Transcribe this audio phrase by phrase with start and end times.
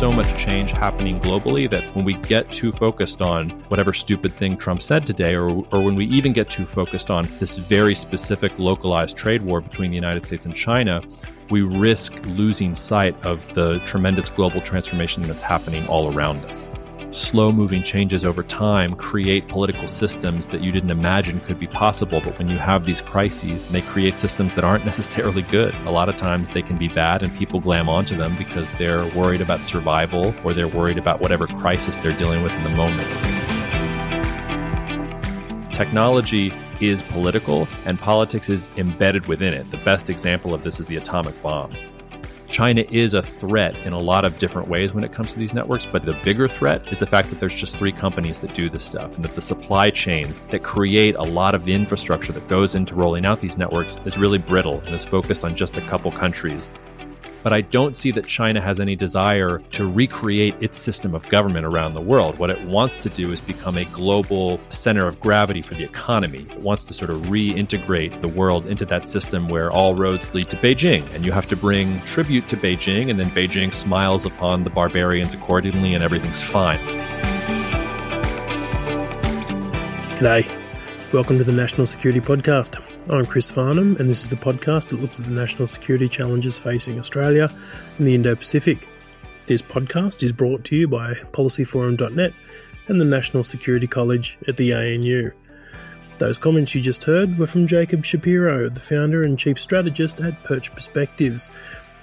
[0.00, 4.56] So much change happening globally that when we get too focused on whatever stupid thing
[4.56, 8.50] Trump said today, or, or when we even get too focused on this very specific
[8.58, 11.02] localized trade war between the United States and China,
[11.50, 16.69] we risk losing sight of the tremendous global transformation that's happening all around us
[17.12, 22.20] slow moving changes over time create political systems that you didn't imagine could be possible.
[22.20, 25.74] But when you have these crises, they create systems that aren't necessarily good.
[25.86, 29.06] A lot of times they can be bad and people glam onto them because they're
[29.16, 33.08] worried about survival or they're worried about whatever crisis they're dealing with in the moment.
[35.74, 39.70] Technology is political and politics is embedded within it.
[39.70, 41.72] The best example of this is the atomic bomb.
[42.50, 45.54] China is a threat in a lot of different ways when it comes to these
[45.54, 48.68] networks, but the bigger threat is the fact that there's just three companies that do
[48.68, 52.48] this stuff and that the supply chains that create a lot of the infrastructure that
[52.48, 55.80] goes into rolling out these networks is really brittle and is focused on just a
[55.82, 56.70] couple countries
[57.42, 61.64] but I don't see that China has any desire to recreate its system of government
[61.66, 62.38] around the world.
[62.38, 66.46] What it wants to do is become a global center of gravity for the economy.
[66.50, 70.50] It wants to sort of reintegrate the world into that system where all roads lead
[70.50, 74.64] to Beijing, and you have to bring tribute to Beijing, and then Beijing smiles upon
[74.64, 76.78] the barbarians accordingly, and everything's fine.
[80.18, 80.59] G'day.
[81.12, 82.80] Welcome to the National Security Podcast.
[83.08, 86.56] I'm Chris Farnham, and this is the podcast that looks at the national security challenges
[86.56, 87.52] facing Australia
[87.98, 88.86] and the Indo Pacific.
[89.48, 92.32] This podcast is brought to you by policyforum.net
[92.86, 95.32] and the National Security College at the ANU.
[96.18, 100.44] Those comments you just heard were from Jacob Shapiro, the founder and chief strategist at
[100.44, 101.50] Perch Perspectives.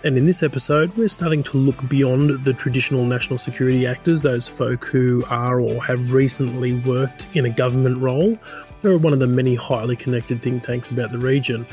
[0.03, 4.47] And in this episode, we're starting to look beyond the traditional national security actors, those
[4.47, 8.37] folk who are or have recently worked in a government role
[8.81, 11.65] they're one of the many highly connected think tanks about the region.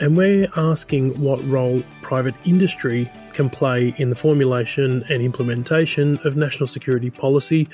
[0.00, 6.36] And we're asking what role private industry can play in the formulation and implementation of
[6.36, 7.68] national security policy,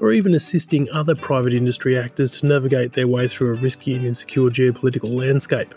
[0.00, 4.06] or even assisting other private industry actors to navigate their way through a risky and
[4.06, 5.74] insecure geopolitical landscape.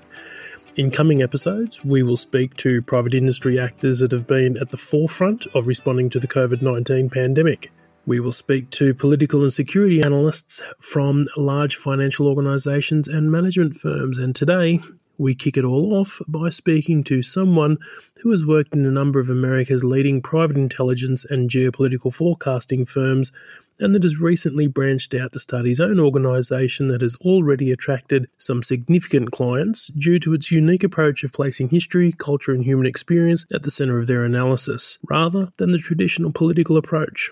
[0.77, 4.77] In coming episodes, we will speak to private industry actors that have been at the
[4.77, 7.71] forefront of responding to the COVID 19 pandemic.
[8.05, 14.19] We will speak to political and security analysts from large financial organisations and management firms.
[14.19, 14.79] And today,
[15.17, 17.79] we kick it all off by speaking to someone
[18.17, 23.31] who has worked in a number of America's leading private intelligence and geopolitical forecasting firms
[23.79, 28.27] and that has recently branched out to start his own organisation that has already attracted
[28.37, 33.45] some significant clients due to its unique approach of placing history, culture, and human experience
[33.53, 37.31] at the centre of their analysis, rather than the traditional political approach.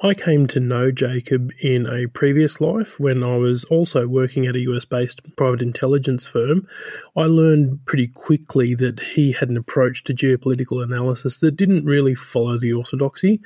[0.00, 4.54] I came to know Jacob in a previous life when I was also working at
[4.54, 6.68] a US based private intelligence firm.
[7.16, 12.14] I learned pretty quickly that he had an approach to geopolitical analysis that didn't really
[12.14, 13.40] follow the orthodoxy.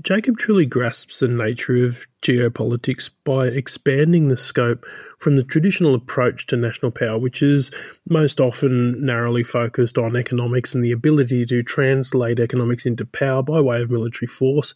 [0.00, 4.86] Jacob truly grasps the nature of geopolitics by expanding the scope
[5.18, 7.70] from the traditional approach to national power, which is
[8.08, 13.60] most often narrowly focused on economics and the ability to translate economics into power by
[13.60, 14.74] way of military force.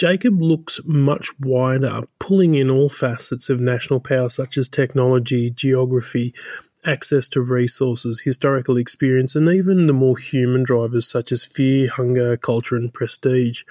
[0.00, 6.34] Jacob looks much wider, pulling in all facets of national power such as technology, geography,
[6.86, 12.38] access to resources, historical experience, and even the more human drivers such as fear, hunger,
[12.38, 13.62] culture, and prestige.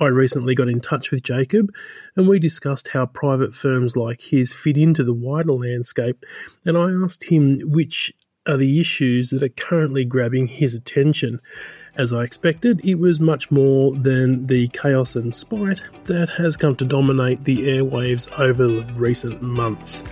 [0.00, 1.70] I recently got in touch with Jacob
[2.16, 6.24] and we discussed how private firms like his fit into the wider landscape,
[6.64, 8.10] and I asked him which
[8.46, 11.42] are the issues that are currently grabbing his attention
[11.98, 16.76] as I expected, it was much more than the chaos and spite that has come
[16.76, 20.04] to dominate the airwaves over recent months.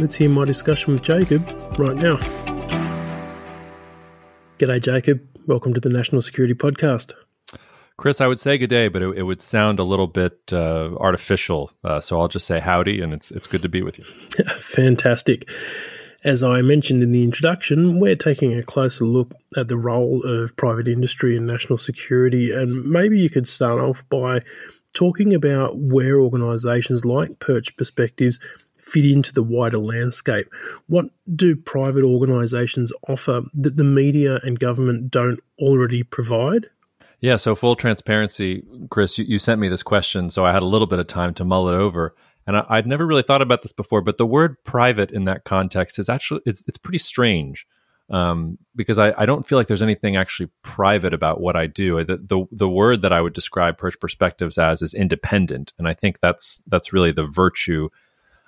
[0.00, 2.16] Let's hear my discussion with Jacob right now.
[4.58, 5.22] G'day, Jacob.
[5.46, 7.14] Welcome to the National Security Podcast.
[7.96, 10.96] Chris, I would say good day, but it, it would sound a little bit uh,
[10.98, 11.70] artificial.
[11.84, 14.04] Uh, so I'll just say howdy, and it's it's good to be with you.
[14.56, 15.48] Fantastic.
[16.24, 20.56] As I mentioned in the introduction, we're taking a closer look at the role of
[20.56, 24.40] private industry in national security, and maybe you could start off by
[24.94, 28.40] talking about where organisations like Perch Perspectives
[28.80, 30.48] fit into the wider landscape.
[30.86, 31.06] What
[31.36, 36.68] do private organisations offer that the media and government don't already provide?
[37.20, 40.66] Yeah, so full transparency, Chris, you, you, sent me this question, so I had a
[40.66, 42.14] little bit of time to mull it over.
[42.46, 45.44] And I, would never really thought about this before, but the word private in that
[45.44, 47.66] context is actually it's it's pretty strange
[48.10, 52.02] um, because I, I don't feel like there's anything actually private about what I do.
[52.04, 55.94] The, the the word that I would describe Perch Perspectives as is independent, and I
[55.94, 57.88] think that's that's really the virtue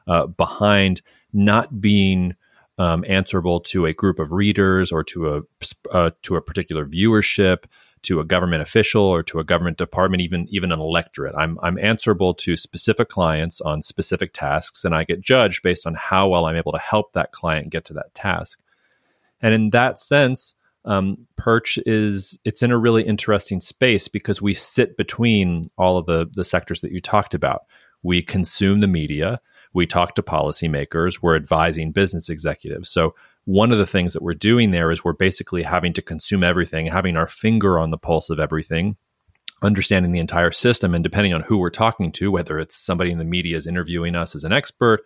[0.07, 1.01] uh, behind
[1.33, 2.35] not being
[2.79, 5.43] um, answerable to a group of readers or to a
[5.91, 7.65] uh, to a particular viewership
[8.07, 11.35] to a government official or to a government department, even even an electorate.
[11.37, 15.95] I'm I'm answerable to specific clients on specific tasks, and I get judged based on
[15.95, 18.61] how well I'm able to help that client get to that task.
[19.43, 20.55] And in that sense,
[20.85, 26.07] um, Perch is it's in a really interesting space because we sit between all of
[26.07, 27.63] the the sectors that you talked about.
[28.03, 29.41] We consume the media,
[29.73, 32.89] we talk to policymakers, we're advising business executives.
[32.89, 33.17] So
[33.47, 36.87] one of the things that we're doing there is we're basically having to consume everything,
[36.87, 38.97] having our finger on the pulse of everything,
[39.63, 40.95] understanding the entire system.
[40.95, 44.17] And depending on who we're talking to, whether it's somebody in the media is interviewing
[44.17, 45.03] us as an expert,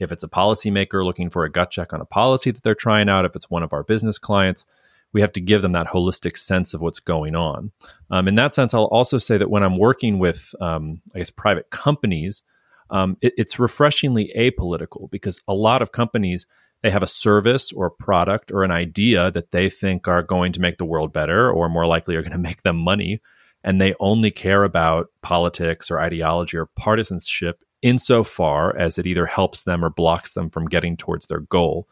[0.00, 3.08] if it's a policymaker looking for a gut check on a policy that they're trying
[3.08, 4.66] out, if it's one of our business clients,
[5.12, 7.70] we have to give them that holistic sense of what's going on.
[8.10, 11.30] Um, in that sense, I'll also say that when I'm working with, um, I guess,
[11.30, 12.42] private companies,
[12.90, 16.46] um, it, it's refreshingly apolitical because a lot of companies
[16.82, 20.52] they have a service or a product or an idea that they think are going
[20.52, 23.20] to make the world better or more likely are going to make them money
[23.64, 29.64] and they only care about politics or ideology or partisanship insofar as it either helps
[29.64, 31.88] them or blocks them from getting towards their goal.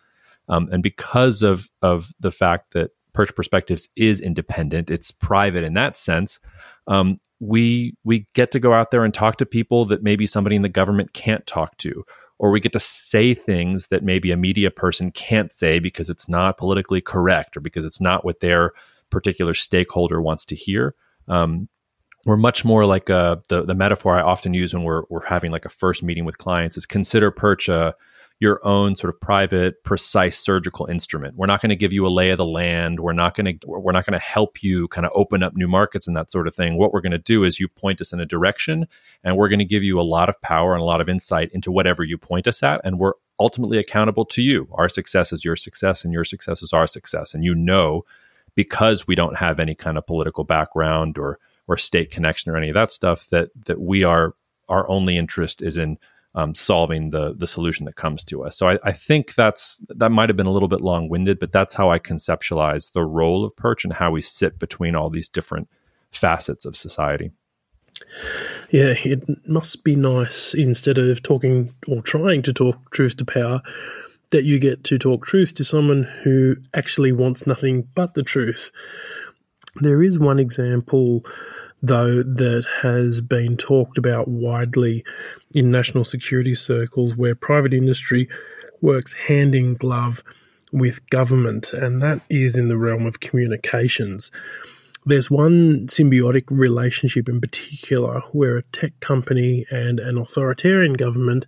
[0.49, 5.75] Um, and because of of the fact that perch perspectives is independent it's private in
[5.75, 6.41] that sense
[6.89, 10.57] um, we we get to go out there and talk to people that maybe somebody
[10.57, 12.05] in the government can't talk to
[12.39, 16.29] or we get to say things that maybe a media person can't say because it's
[16.29, 18.73] not politically correct or because it's not what their
[19.11, 20.95] particular stakeholder wants to hear.
[21.29, 21.69] Um,
[22.27, 25.53] we're much more like uh, the the metaphor I often use when we're we're having
[25.53, 27.95] like a first meeting with clients is consider perch a
[28.45, 31.35] your own sort of private, precise surgical instrument.
[31.35, 33.01] We're not going to give you a lay of the land.
[33.01, 35.67] We're not going to we're not going to help you kind of open up new
[35.67, 36.77] markets and that sort of thing.
[36.77, 38.87] What we're going to do is you point us in a direction,
[39.25, 41.51] and we're going to give you a lot of power and a lot of insight
[41.53, 44.69] into whatever you point us at, and we're ultimately accountable to you.
[44.73, 47.33] Our success is your success, and your success is our success.
[47.33, 48.05] And you know,
[48.55, 52.69] because we don't have any kind of political background or or state connection or any
[52.69, 54.35] of that stuff, that that we are
[54.69, 55.99] our only interest is in
[56.35, 58.57] um, solving the the solution that comes to us.
[58.57, 61.53] So I, I think that's that might have been a little bit long winded, but
[61.53, 65.29] that's how I conceptualize the role of Perch and how we sit between all these
[65.29, 65.69] different
[66.11, 67.33] facets of society.
[68.71, 73.63] Yeah, it must be nice instead of talking or trying to talk truth to power
[74.31, 78.73] that you get to talk truth to someone who actually wants nothing but the truth.
[79.81, 81.25] There is one example
[81.87, 85.05] though, that has been talked about widely
[85.55, 88.29] in national security circles where private industry
[88.81, 90.23] works hand in glove
[90.73, 94.31] with government, and that is in the realm of communications.
[95.07, 101.47] There's one symbiotic relationship in particular where a tech company and an authoritarian government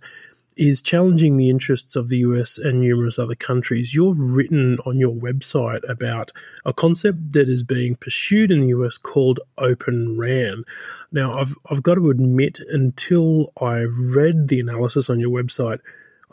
[0.57, 3.93] is challenging the interests of the US and numerous other countries.
[3.93, 6.31] You've written on your website about
[6.65, 10.63] a concept that is being pursued in the US called Open RAN.
[11.11, 15.79] Now, I've, I've got to admit, until I read the analysis on your website,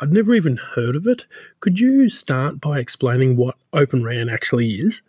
[0.01, 1.27] I'd never even heard of it.
[1.61, 5.03] Could you start by explaining what Open RAN actually is?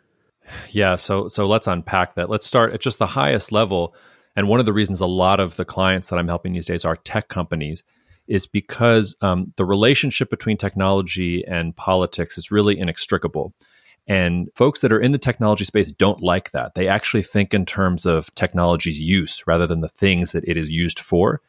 [0.69, 2.29] Yeah, so so let's unpack that.
[2.29, 3.95] Let's start at just the highest level.
[4.35, 6.85] And one of the reasons a lot of the clients that I'm helping these days
[6.85, 7.83] are tech companies
[8.27, 13.53] is because um, the relationship between technology and politics is really inextricable.
[14.07, 16.75] And folks that are in the technology space don't like that.
[16.75, 20.71] They actually think in terms of technology's use rather than the things that it is
[20.71, 21.41] used for.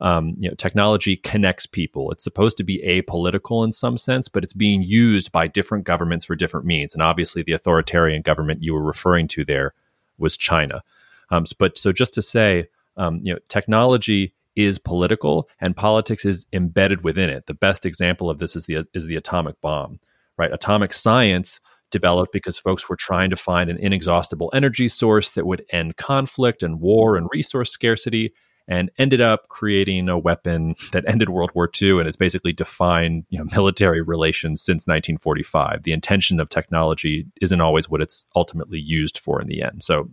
[0.00, 2.10] Um, you know, technology connects people.
[2.12, 6.24] It's supposed to be apolitical in some sense, but it's being used by different governments
[6.24, 6.94] for different means.
[6.94, 9.74] And obviously, the authoritarian government you were referring to there
[10.16, 10.82] was China.
[11.30, 16.46] Um, but so, just to say, um, you know, technology is political and politics is
[16.52, 17.46] embedded within it.
[17.46, 20.00] The best example of this is the is the atomic bomb,
[20.36, 20.52] right?
[20.52, 21.60] Atomic science
[21.90, 26.62] developed because folks were trying to find an inexhaustible energy source that would end conflict
[26.62, 28.32] and war and resource scarcity.
[28.70, 33.24] and ended up creating a weapon that ended World War II and has basically defined
[33.30, 35.84] you know, military relations since 1945.
[35.84, 39.82] The intention of technology isn't always what it's ultimately used for in the end.
[39.82, 40.04] So,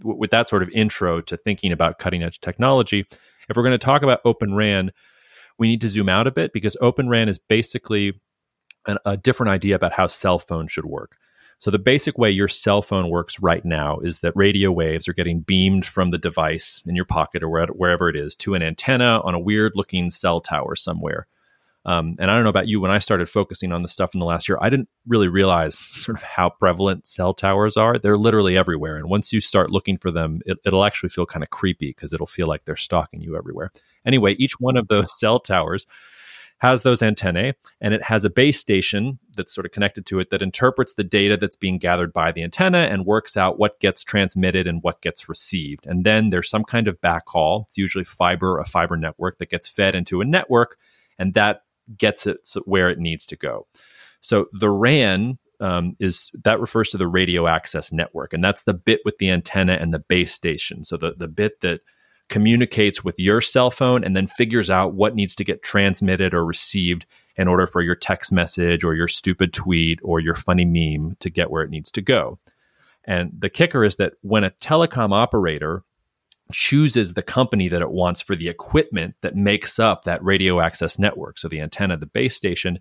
[0.00, 3.06] w- with that sort of intro to thinking about cutting edge technology,
[3.48, 4.92] if we're going to talk about Open RAN,
[5.58, 8.20] we need to zoom out a bit because Open RAN is basically
[8.86, 11.16] an, a different idea about how cell phones should work.
[11.58, 15.14] So, the basic way your cell phone works right now is that radio waves are
[15.14, 19.20] getting beamed from the device in your pocket or wherever it is to an antenna
[19.24, 21.26] on a weird looking cell tower somewhere.
[21.86, 24.20] Um, and I don't know about you, when I started focusing on this stuff in
[24.20, 27.98] the last year, I didn't really realize sort of how prevalent cell towers are.
[27.98, 28.96] They're literally everywhere.
[28.96, 32.12] And once you start looking for them, it, it'll actually feel kind of creepy because
[32.12, 33.70] it'll feel like they're stalking you everywhere.
[34.06, 35.86] Anyway, each one of those cell towers
[36.58, 40.30] has those antennae and it has a base station that's sort of connected to it
[40.30, 44.02] that interprets the data that's being gathered by the antenna and works out what gets
[44.02, 45.84] transmitted and what gets received.
[45.86, 47.64] And then there's some kind of backhaul.
[47.64, 50.78] It's usually fiber, a fiber network that gets fed into a network
[51.18, 51.63] and that
[51.96, 53.66] gets it where it needs to go.
[54.20, 58.74] So the RAN um, is that refers to the radio access network, and that's the
[58.74, 60.84] bit with the antenna and the base station.
[60.84, 61.80] So the the bit that
[62.28, 66.44] communicates with your cell phone and then figures out what needs to get transmitted or
[66.44, 67.04] received
[67.36, 71.28] in order for your text message or your stupid tweet or your funny meme to
[71.28, 72.38] get where it needs to go.
[73.04, 75.82] And the kicker is that when a telecom operator
[76.54, 80.98] chooses the company that it wants for the equipment that makes up that radio access
[80.98, 82.78] network, so the antenna, the base station,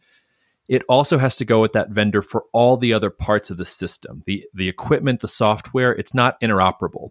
[0.70, 3.66] it also has to go with that vendor for all the other parts of the
[3.66, 4.24] system.
[4.26, 7.10] The the equipment, the software, it's not interoperable.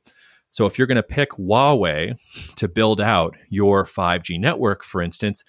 [0.50, 2.16] So if you're going to pick Huawei
[2.56, 5.44] to build out your 5G network, for instance,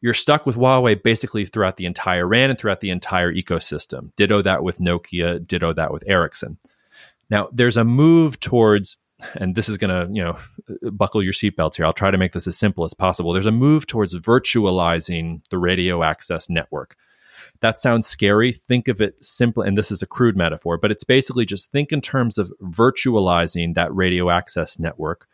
[0.00, 4.14] you're stuck with Huawei basically throughout the entire RAN and throughout the entire ecosystem.
[4.16, 6.58] Ditto that with Nokia, ditto that with Ericsson.
[7.28, 8.98] Now, there's a move towards
[9.34, 10.36] and this is going to, you know,
[10.90, 11.86] buckle your seatbelts here.
[11.86, 13.32] I'll try to make this as simple as possible.
[13.32, 16.96] There's a move towards virtualizing the radio access network.
[17.60, 18.52] That sounds scary.
[18.52, 21.92] Think of it simply, and this is a crude metaphor, but it's basically just think
[21.92, 25.26] in terms of virtualizing that radio access network.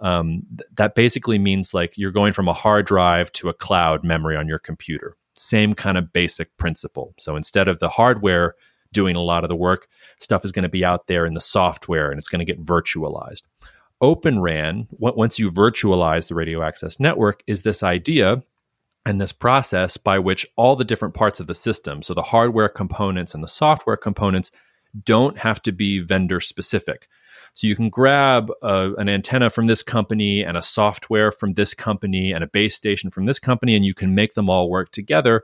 [0.00, 4.04] Um, th- that basically means like you're going from a hard drive to a cloud
[4.04, 5.16] memory on your computer.
[5.34, 7.14] Same kind of basic principle.
[7.18, 8.54] So instead of the hardware
[8.92, 9.88] doing a lot of the work.
[10.20, 12.64] Stuff is going to be out there in the software and it's going to get
[12.64, 13.42] virtualized.
[14.00, 18.42] Open RAN, once you virtualize the radio access network, is this idea
[19.04, 22.68] and this process by which all the different parts of the system, so the hardware
[22.68, 24.50] components and the software components,
[25.04, 27.08] don't have to be vendor specific.
[27.54, 31.74] So you can grab a, an antenna from this company and a software from this
[31.74, 34.92] company and a base station from this company, and you can make them all work
[34.92, 35.42] together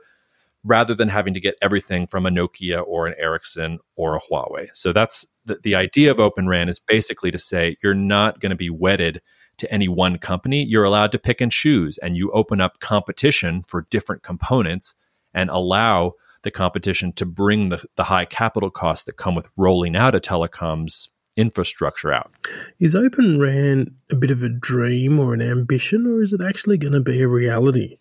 [0.64, 4.68] rather than having to get everything from a Nokia or an Ericsson or a Huawei.
[4.72, 8.50] So that's the, the idea of Open RAN is basically to say you're not going
[8.50, 9.20] to be wedded
[9.58, 10.64] to any one company.
[10.64, 14.94] You're allowed to pick and choose, and you open up competition for different components
[15.32, 19.96] and allow the competition to bring the, the high capital costs that come with rolling
[19.96, 22.32] out a telecom's infrastructure out.
[22.78, 26.78] Is Open RAN a bit of a dream or an ambition, or is it actually
[26.78, 27.98] going to be a reality?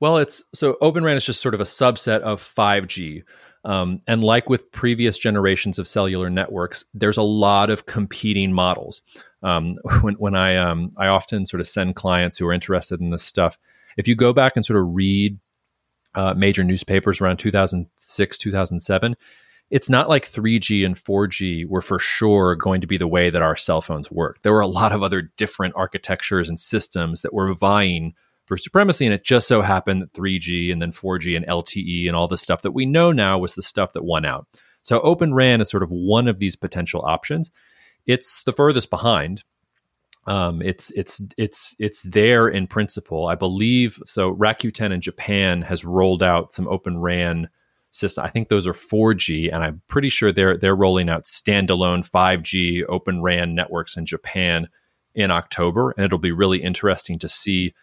[0.00, 3.24] Well, it's so Open RAN is just sort of a subset of 5G.
[3.64, 9.02] Um, and like with previous generations of cellular networks, there's a lot of competing models.
[9.42, 13.10] Um, when, when I um, I often sort of send clients who are interested in
[13.10, 13.58] this stuff,
[13.96, 15.38] if you go back and sort of read
[16.14, 19.16] uh, major newspapers around 2006, 2007,
[19.70, 23.42] it's not like 3G and 4G were for sure going to be the way that
[23.42, 24.40] our cell phones work.
[24.42, 28.14] There were a lot of other different architectures and systems that were vying
[28.48, 29.04] for supremacy.
[29.04, 32.38] And it just so happened that 3G and then 4G and LTE and all the
[32.38, 34.48] stuff that we know now was the stuff that won out.
[34.82, 37.50] So Open RAN is sort of one of these potential options.
[38.06, 39.44] It's the furthest behind.
[40.26, 43.98] Um, it's it's it's it's there in principle, I believe.
[44.04, 47.48] So Rakuten in Japan has rolled out some Open RAN
[47.90, 48.24] system.
[48.24, 52.84] I think those are 4G, and I'm pretty sure they're they're rolling out standalone 5G
[52.88, 54.68] Open RAN networks in Japan
[55.14, 57.74] in October, and it'll be really interesting to see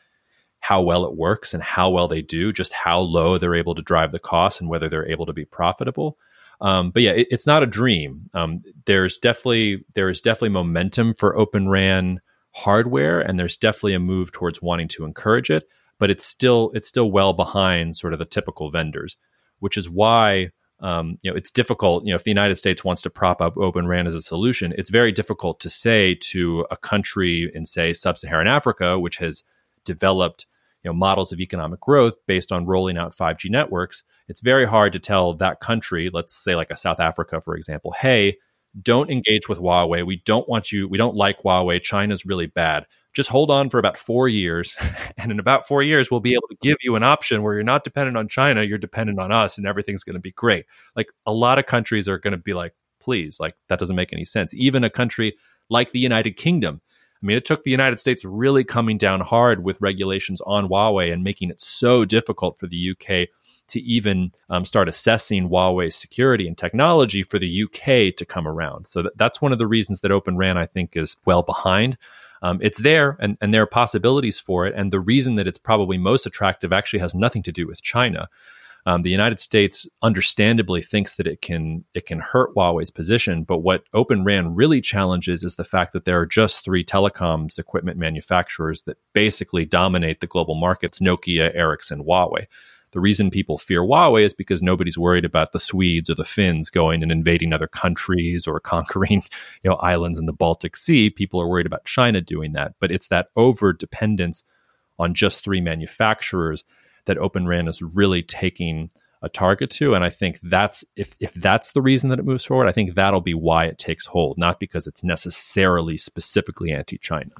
[0.68, 3.84] how well it works and how well they do, just how low they're able to
[3.84, 6.18] drive the cost and whether they're able to be profitable.
[6.60, 8.32] Um, but yeah, it, it's not a dream.
[8.34, 12.20] Um, there's definitely there is definitely momentum for Open RAN
[12.56, 15.68] hardware, and there's definitely a move towards wanting to encourage it.
[16.00, 19.18] But it's still it's still well behind sort of the typical vendors,
[19.60, 22.06] which is why um, you know it's difficult.
[22.06, 24.74] You know, if the United States wants to prop up Open RAN as a solution,
[24.80, 29.44] it's very difficult to say to a country in say Sub-Saharan Africa, which has
[29.84, 30.48] developed
[30.86, 34.94] you know models of economic growth based on rolling out 5G networks, it's very hard
[34.94, 38.38] to tell that country, let's say like a South Africa for example, hey,
[38.82, 40.06] don't engage with Huawei.
[40.06, 41.82] We don't want you we don't like Huawei.
[41.82, 42.86] China's really bad.
[43.14, 44.76] just hold on for about four years.
[45.18, 47.64] And in about four years, we'll be able to give you an option where you're
[47.64, 50.66] not dependent on China, you're dependent on us, and everything's going to be great.
[50.96, 54.14] Like a lot of countries are going to be like, please, like that doesn't make
[54.14, 54.54] any sense.
[54.54, 55.36] Even a country
[55.70, 56.82] like the United Kingdom.
[57.26, 61.12] I mean, it took the United States really coming down hard with regulations on Huawei
[61.12, 63.30] and making it so difficult for the UK
[63.70, 68.86] to even um, start assessing Huawei's security and technology for the UK to come around.
[68.86, 71.98] So that, that's one of the reasons that Open RAN, I think, is well behind.
[72.44, 74.76] Um, it's there and, and there are possibilities for it.
[74.78, 78.30] And the reason that it's probably most attractive actually has nothing to do with China.
[78.88, 83.60] Um, the United States understandably thinks that it can it can hurt Huawei's position, but
[83.60, 87.98] what Open RAN really challenges is the fact that there are just three telecoms equipment
[87.98, 92.46] manufacturers that basically dominate the global markets: Nokia, Ericsson, Huawei.
[92.92, 96.70] The reason people fear Huawei is because nobody's worried about the Swedes or the Finns
[96.70, 99.24] going and invading other countries or conquering,
[99.64, 101.10] you know, islands in the Baltic Sea.
[101.10, 104.44] People are worried about China doing that, but it's that over dependence
[105.00, 106.64] on just three manufacturers
[107.06, 109.96] that Open RAN is really taking a target to.
[109.96, 112.94] And I think that's if if that's the reason that it moves forward, I think
[112.94, 117.32] that'll be why it takes hold, not because it's necessarily specifically anti-China.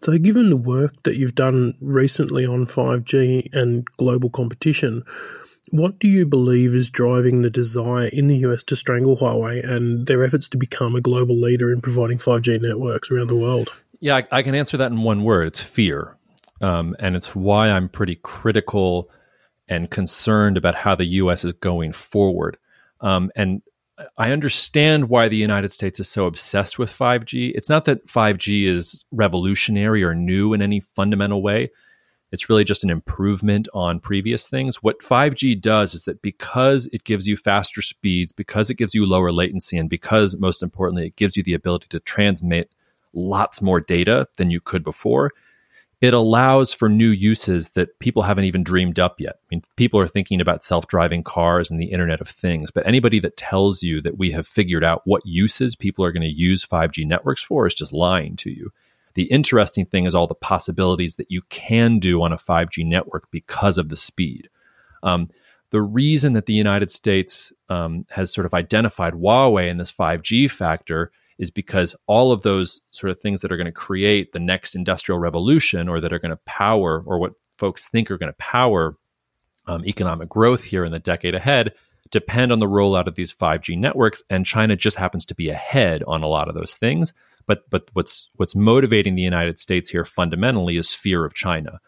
[0.00, 5.04] So, given the work that you've done recently on 5G and global competition,
[5.70, 10.06] what do you believe is driving the desire in the US to strangle Huawei and
[10.06, 13.72] their efforts to become a global leader in providing 5G networks around the world?
[14.00, 16.17] Yeah, I, I can answer that in one word it's fear.
[16.60, 19.10] Um, and it's why I'm pretty critical
[19.68, 22.56] and concerned about how the US is going forward.
[23.00, 23.62] Um, and
[24.16, 27.52] I understand why the United States is so obsessed with 5G.
[27.54, 31.70] It's not that 5G is revolutionary or new in any fundamental way.
[32.30, 34.82] It's really just an improvement on previous things.
[34.82, 39.06] What 5G does is that because it gives you faster speeds, because it gives you
[39.06, 42.70] lower latency, and because, most importantly, it gives you the ability to transmit
[43.14, 45.32] lots more data than you could before,
[46.00, 49.34] it allows for new uses that people haven't even dreamed up yet.
[49.36, 52.86] I mean, people are thinking about self driving cars and the Internet of Things, but
[52.86, 56.28] anybody that tells you that we have figured out what uses people are going to
[56.28, 58.72] use 5G networks for is just lying to you.
[59.14, 63.28] The interesting thing is all the possibilities that you can do on a 5G network
[63.32, 64.48] because of the speed.
[65.02, 65.30] Um,
[65.70, 70.48] the reason that the United States um, has sort of identified Huawei in this 5G
[70.48, 74.40] factor is because all of those sort of things that are going to create the
[74.40, 78.32] next industrial revolution or that are going to power or what folks think are going
[78.32, 78.96] to power
[79.66, 81.72] um, economic growth here in the decade ahead
[82.10, 86.02] depend on the rollout of these 5G networks and China just happens to be ahead
[86.06, 87.12] on a lot of those things.
[87.46, 91.80] But but what's what's motivating the United States here fundamentally is fear of China.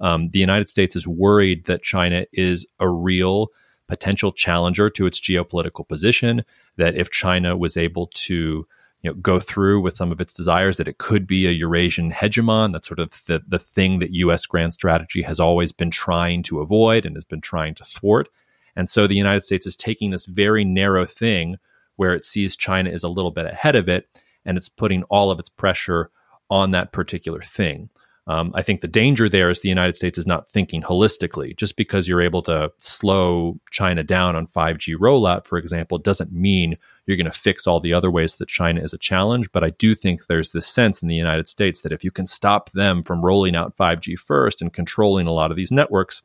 [0.00, 3.48] Um, the United States is worried that China is a real
[3.86, 6.44] potential challenger to its geopolitical position
[6.76, 8.66] that if China was able to
[9.04, 12.10] you know, go through with some of its desires, that it could be a Eurasian
[12.10, 12.72] hegemon.
[12.72, 14.46] That's sort of the, the thing that U.S.
[14.46, 18.30] grand strategy has always been trying to avoid and has been trying to thwart.
[18.74, 21.58] And so the United States is taking this very narrow thing
[21.96, 24.08] where it sees China is a little bit ahead of it,
[24.46, 26.10] and it's putting all of its pressure
[26.48, 27.90] on that particular thing.
[28.26, 31.54] Um, I think the danger there is the United States is not thinking holistically.
[31.54, 36.78] Just because you're able to slow China down on 5G rollout, for example, doesn't mean
[37.06, 39.52] you're going to fix all the other ways that China is a challenge.
[39.52, 42.26] But I do think there's this sense in the United States that if you can
[42.26, 46.22] stop them from rolling out 5G first and controlling a lot of these networks,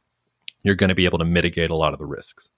[0.64, 2.50] you're going to be able to mitigate a lot of the risks.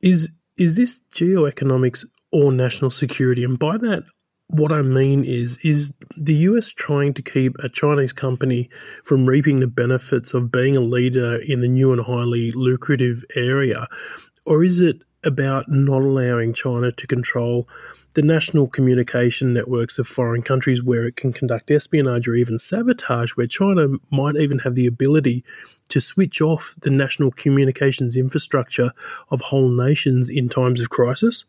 [0.00, 3.44] Is is this geoeconomics or national security?
[3.44, 4.04] And by that,
[4.48, 8.70] what I mean is, is the US trying to keep a Chinese company
[9.04, 13.86] from reaping the benefits of being a leader in a new and highly lucrative area?
[14.46, 17.68] Or is it about not allowing China to control
[18.14, 23.32] the national communication networks of foreign countries where it can conduct espionage or even sabotage,
[23.32, 25.44] where China might even have the ability
[25.90, 28.92] to switch off the national communications infrastructure
[29.30, 31.44] of whole nations in times of crisis?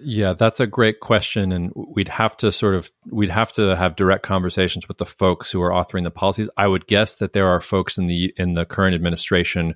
[0.00, 3.96] Yeah, that's a great question, and we'd have to sort of we'd have to have
[3.96, 6.48] direct conversations with the folks who are authoring the policies.
[6.56, 9.74] I would guess that there are folks in the in the current administration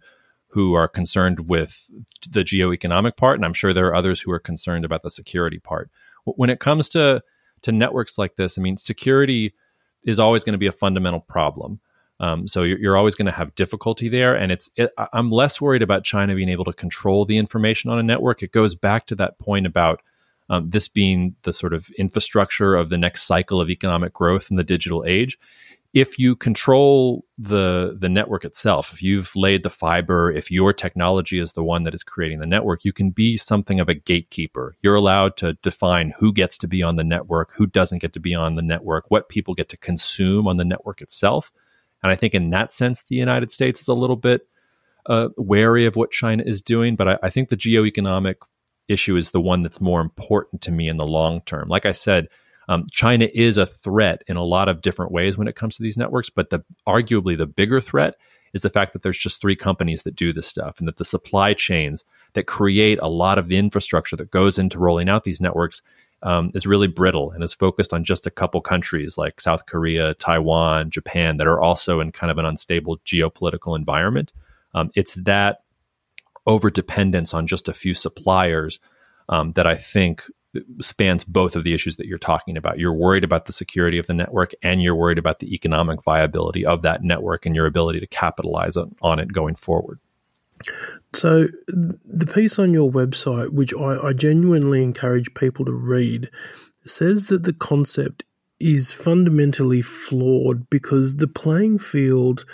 [0.50, 1.90] who are concerned with
[2.28, 5.58] the geoeconomic part, and I'm sure there are others who are concerned about the security
[5.58, 5.90] part.
[6.24, 7.22] When it comes to
[7.62, 9.54] to networks like this, I mean, security
[10.04, 11.80] is always going to be a fundamental problem.
[12.20, 15.60] Um, so you're, you're always going to have difficulty there, and it's it, I'm less
[15.60, 18.44] worried about China being able to control the information on a network.
[18.44, 20.00] It goes back to that point about
[20.52, 24.56] um, this being the sort of infrastructure of the next cycle of economic growth in
[24.56, 25.38] the digital age.
[25.92, 31.38] if you control the the network itself, if you've laid the fiber, if your technology
[31.38, 34.74] is the one that is creating the network, you can be something of a gatekeeper.
[34.80, 38.20] You're allowed to define who gets to be on the network, who doesn't get to
[38.20, 41.52] be on the network, what people get to consume on the network itself.
[42.02, 44.48] And I think in that sense, the United States is a little bit
[45.06, 46.96] uh, wary of what China is doing.
[46.96, 48.36] But I, I think the geoeconomic
[48.88, 51.68] issue is the one that's more important to me in the long term.
[51.68, 52.28] Like I said,
[52.68, 55.82] um, China is a threat in a lot of different ways when it comes to
[55.82, 58.14] these networks, but the arguably the bigger threat
[58.52, 61.04] is the fact that there's just three companies that do this stuff, and that the
[61.04, 65.40] supply chains that create a lot of the infrastructure that goes into rolling out these
[65.40, 65.82] networks
[66.22, 70.14] um, is really brittle and is focused on just a couple countries like South Korea,
[70.14, 74.32] Taiwan, Japan that are also in kind of an unstable geopolitical environment.
[74.74, 75.61] Um, it's that
[76.46, 78.78] over dependence on just a few suppliers
[79.28, 80.24] um, that I think
[80.80, 82.78] spans both of the issues that you're talking about.
[82.78, 86.66] You're worried about the security of the network and you're worried about the economic viability
[86.66, 89.98] of that network and your ability to capitalize on it going forward.
[91.14, 96.30] So, the piece on your website, which I, I genuinely encourage people to read,
[96.84, 98.24] says that the concept
[98.60, 102.44] is fundamentally flawed because the playing field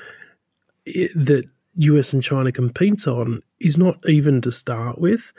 [0.87, 1.45] that
[1.77, 5.33] US and China competes on is not even to start with.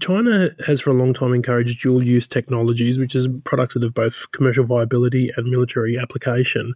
[0.00, 3.94] China has for a long time encouraged dual use technologies, which is products that have
[3.94, 6.74] both commercial viability and military application.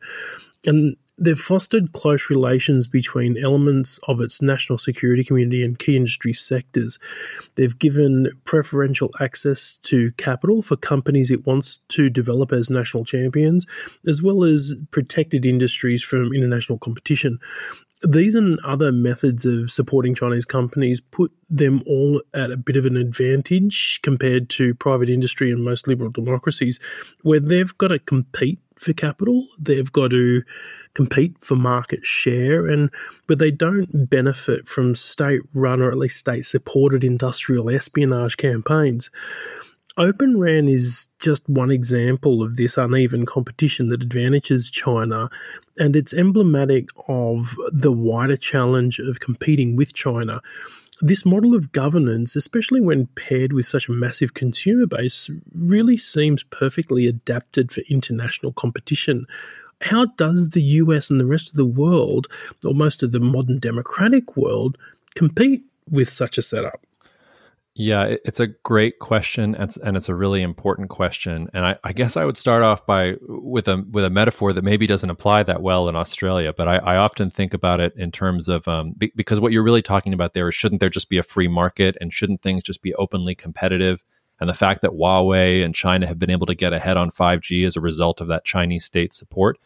[0.66, 6.32] And they've fostered close relations between elements of its national security community and key industry
[6.32, 6.98] sectors.
[7.54, 13.66] They've given preferential access to capital for companies it wants to develop as national champions,
[14.06, 17.38] as well as protected industries from international competition.
[18.02, 22.86] These and other methods of supporting Chinese companies put them all at a bit of
[22.86, 26.80] an advantage compared to private industry and most liberal democracies,
[27.22, 30.42] where they've got to compete for capital, they've got to
[30.94, 32.90] compete for market share, and
[33.26, 39.10] but they don't benefit from state-run or at least state-supported industrial espionage campaigns.
[39.96, 45.28] Open RAN is just one example of this uneven competition that advantages China,
[45.78, 50.40] and it's emblematic of the wider challenge of competing with China.
[51.00, 56.44] This model of governance, especially when paired with such a massive consumer base, really seems
[56.44, 59.26] perfectly adapted for international competition.
[59.80, 62.28] How does the US and the rest of the world,
[62.64, 64.78] or most of the modern democratic world,
[65.14, 66.80] compete with such a setup?
[67.74, 71.48] Yeah, it's a great question, and it's a really important question.
[71.54, 74.64] And I, I, guess I would start off by with a with a metaphor that
[74.64, 78.10] maybe doesn't apply that well in Australia, but I, I often think about it in
[78.10, 81.08] terms of um, be, because what you're really talking about there is shouldn't there just
[81.08, 84.04] be a free market, and shouldn't things just be openly competitive?
[84.40, 87.64] And the fact that Huawei and China have been able to get ahead on 5G
[87.64, 89.58] as a result of that Chinese state support.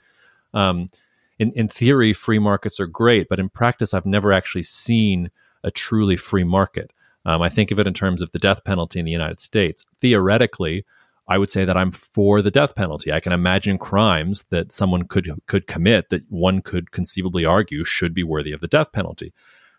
[0.53, 0.91] Um,
[1.39, 5.31] in in theory, free markets are great, but in practice, I've never actually seen
[5.63, 6.93] a truly free market.
[7.27, 9.85] Um, I think of it in terms of the death penalty in the United States.
[10.01, 10.85] Theoretically,
[11.27, 13.11] I would say that I'm for the death penalty.
[13.13, 18.13] I can imagine crimes that someone could could commit that one could conceivably argue should
[18.13, 19.33] be worthy of the death penalty.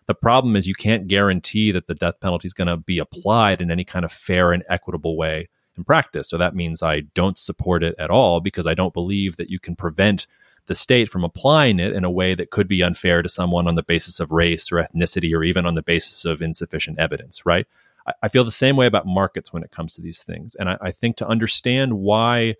[0.06, 3.60] The problem is you can't guarantee that the death penalty is going to be applied
[3.60, 6.28] in any kind of fair and equitable way in practice.
[6.28, 9.58] So that means I don't support it at all because I don't believe that you
[9.58, 10.26] can prevent
[10.66, 13.74] the state from applying it in a way that could be unfair to someone on
[13.74, 17.66] the basis of race or ethnicity or even on the basis of insufficient evidence, right?
[18.06, 20.54] I, I feel the same way about markets when it comes to these things.
[20.54, 22.56] And I, I think to understand why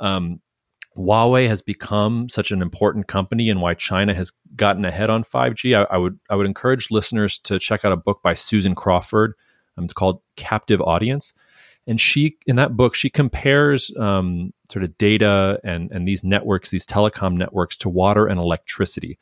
[0.00, 0.40] um,
[0.96, 5.76] Huawei has become such an important company and why China has gotten ahead on 5G,
[5.76, 9.34] I, I, would I would encourage listeners to check out a book by Susan Crawford.
[9.76, 11.32] Um, it's called Captive Audience
[11.88, 16.70] and she in that book she compares um, sort of data and and these networks
[16.70, 19.18] these telecom networks to water and electricity.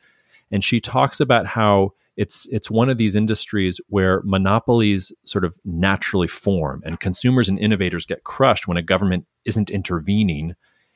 [0.51, 5.57] And she talks about how it's it's one of these industries where monopolies sort of
[5.63, 10.55] naturally form and consumers and innovators get crushed when a government isn't intervening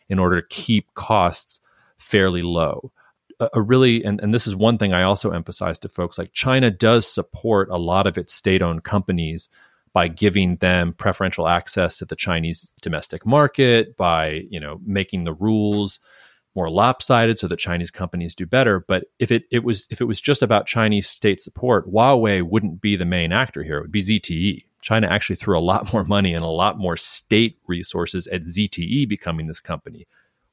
[0.09, 1.61] in order to keep costs
[1.97, 2.91] fairly low.
[3.39, 6.33] A, a really and, and this is one thing i also emphasize to folks like
[6.33, 9.49] china does support a lot of its state-owned companies
[9.93, 15.33] by giving them preferential access to the Chinese domestic market, by you know making the
[15.33, 15.99] rules
[16.55, 18.83] more lopsided so that Chinese companies do better.
[18.87, 22.81] But if it, it was if it was just about Chinese state support, Huawei wouldn't
[22.81, 23.77] be the main actor here.
[23.77, 24.65] It would be ZTE.
[24.81, 29.07] China actually threw a lot more money and a lot more state resources at ZTE
[29.07, 30.07] becoming this company.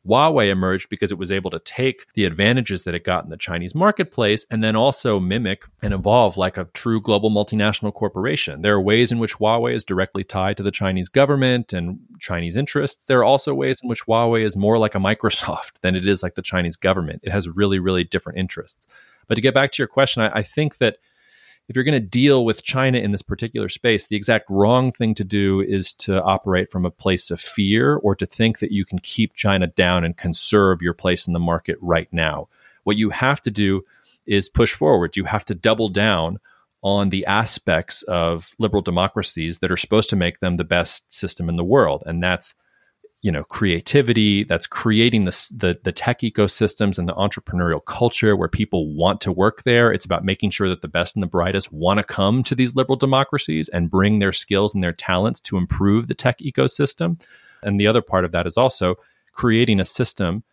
[0.08, 3.36] Huawei emerged because it was able to take the advantages that it got in the
[3.36, 8.62] Chinese marketplace and then also mimic and evolve like a true global multinational corporation.
[8.62, 12.56] There are ways in which Huawei is directly tied to the Chinese government and Chinese
[12.56, 13.04] interests.
[13.04, 16.22] There are also ways in which Huawei is more like a Microsoft than it is
[16.22, 17.20] like the Chinese government.
[17.22, 18.86] It has really, really different interests.
[19.26, 20.98] But to get back to your question, I, I think that
[21.68, 25.14] if you're going to deal with China in this particular space, the exact wrong thing
[25.14, 28.86] to do is to operate from a place of fear or to think that you
[28.86, 32.48] can keep China down and conserve your place in the market right now.
[32.84, 33.84] What you have to do
[34.24, 35.16] is push forward.
[35.16, 36.38] You have to double down
[36.80, 41.48] on the aspects of liberal democracies that are supposed to make them the best system
[41.50, 42.02] in the world.
[42.06, 42.54] And that's
[43.20, 48.48] you know creativity that's creating the, the, the tech ecosystems and the entrepreneurial culture where
[48.48, 49.92] people want to work there.
[49.92, 52.76] It's about making sure that the best and the brightest want to come to these
[52.76, 57.20] liberal democracies and bring their skills and their talents to improve the tech ecosystem.
[57.62, 58.96] And the other part of that is also
[59.32, 60.44] creating a system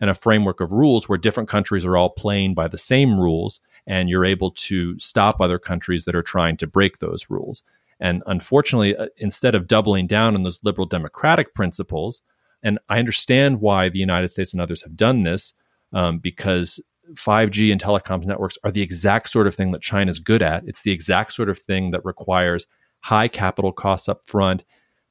[0.00, 3.60] and a framework of rules where different countries are all playing by the same rules
[3.86, 7.62] and you're able to stop other countries that are trying to break those rules
[8.00, 12.22] and unfortunately, uh, instead of doubling down on those liberal democratic principles,
[12.62, 15.54] and I understand why the United States and others have done this,
[15.92, 16.80] um, because
[17.14, 20.64] 5G and telecoms networks are the exact sort of thing that China's good at.
[20.66, 22.66] It's the exact sort of thing that requires
[23.00, 24.64] high capital costs up front,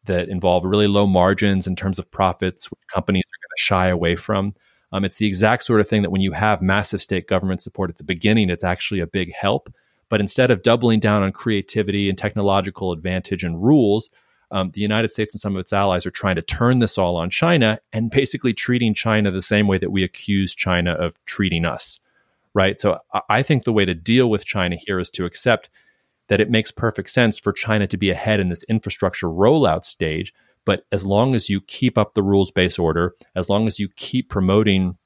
[0.05, 3.87] that involve really low margins in terms of profits, which companies are going to shy
[3.87, 4.55] away from.
[4.91, 7.89] Um, it's the exact sort of thing that when you have massive state government support
[7.89, 9.71] at the beginning, it's actually a big help.
[10.09, 14.09] But instead of doubling down on creativity and technological advantage and rules,
[14.51, 17.17] um, the United States and some of its allies are trying to turn this all
[17.17, 21.65] on China and basically treating China the same way that we accuse China of treating
[21.65, 21.99] us.
[22.53, 22.79] Right.
[22.79, 22.97] So
[23.29, 25.69] I think the way to deal with China here is to accept
[26.27, 30.33] that it makes perfect sense for China to be ahead in this infrastructure rollout stage.
[30.65, 33.89] But as long as you keep up the rules based order, as long as you
[33.95, 34.97] keep promoting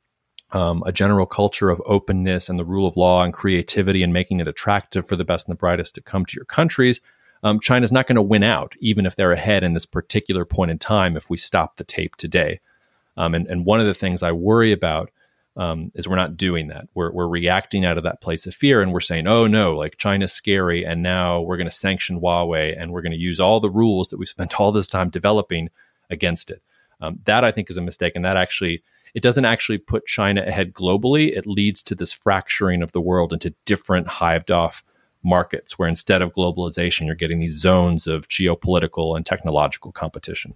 [0.53, 4.39] um, a general culture of openness and the rule of law and creativity and making
[4.39, 6.99] it attractive for the best and the brightest to come to your countries,
[7.43, 10.71] um, China's not going to win out, even if they're ahead in this particular point
[10.71, 12.59] in time if we stop the tape today.
[13.17, 15.09] Um, and, and, one of the things I worry about
[15.57, 16.87] um, is we're not doing that.
[16.93, 19.97] We're, we're reacting out of that place of fear and we're saying, oh no, like
[19.97, 20.85] China's scary.
[20.85, 24.09] And now we're going to sanction Huawei and we're going to use all the rules
[24.09, 25.69] that we spent all this time developing
[26.09, 26.61] against it.
[27.01, 28.13] Um, that I think is a mistake.
[28.15, 31.35] And that actually it doesn't actually put China ahead globally.
[31.35, 34.83] It leads to this fracturing of the world into different hived off
[35.23, 40.55] markets where instead of globalization, you're getting these zones of geopolitical and technological competition.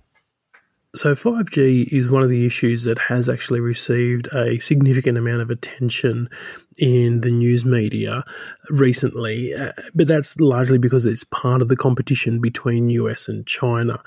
[0.96, 5.50] So, 5G is one of the issues that has actually received a significant amount of
[5.50, 6.30] attention
[6.78, 8.24] in the news media
[8.70, 14.02] recently, uh, but that's largely because it's part of the competition between US and China.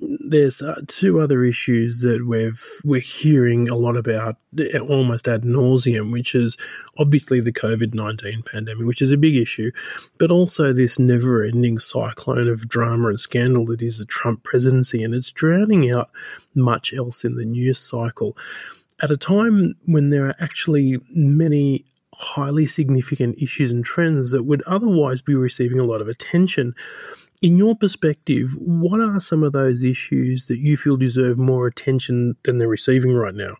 [0.00, 4.36] There's uh, two other issues that we've we're hearing a lot about,
[4.88, 6.56] almost ad nauseum, which is
[6.96, 9.72] obviously the COVID nineteen pandemic, which is a big issue,
[10.18, 15.14] but also this never-ending cyclone of drama and scandal that is the Trump presidency, and
[15.14, 16.10] it's drowning out
[16.54, 18.36] much else in the news cycle
[19.02, 24.62] at a time when there are actually many highly significant issues and trends that would
[24.62, 26.74] otherwise be receiving a lot of attention.
[27.40, 32.36] In your perspective, what are some of those issues that you feel deserve more attention
[32.44, 33.56] than they're receiving right now?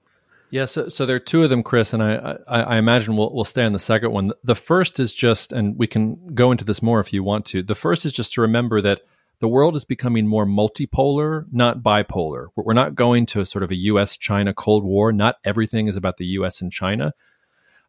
[0.50, 3.32] Yeah, so, so there are two of them, Chris, and I, I, I imagine we'll,
[3.34, 4.32] we'll stay on the second one.
[4.44, 7.62] The first is just, and we can go into this more if you want to.
[7.62, 9.00] The first is just to remember that
[9.40, 12.48] the world is becoming more multipolar, not bipolar.
[12.54, 15.10] We're not going to a sort of a US China Cold War.
[15.10, 17.14] Not everything is about the US and China.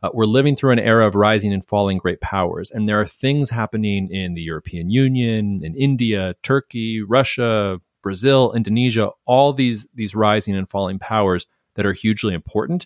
[0.03, 3.05] Uh, we're living through an era of rising and falling great powers, and there are
[3.05, 10.13] things happening in the European Union, in India, Turkey, Russia, Brazil, Indonesia, all these these
[10.13, 12.85] rising and falling powers that are hugely important.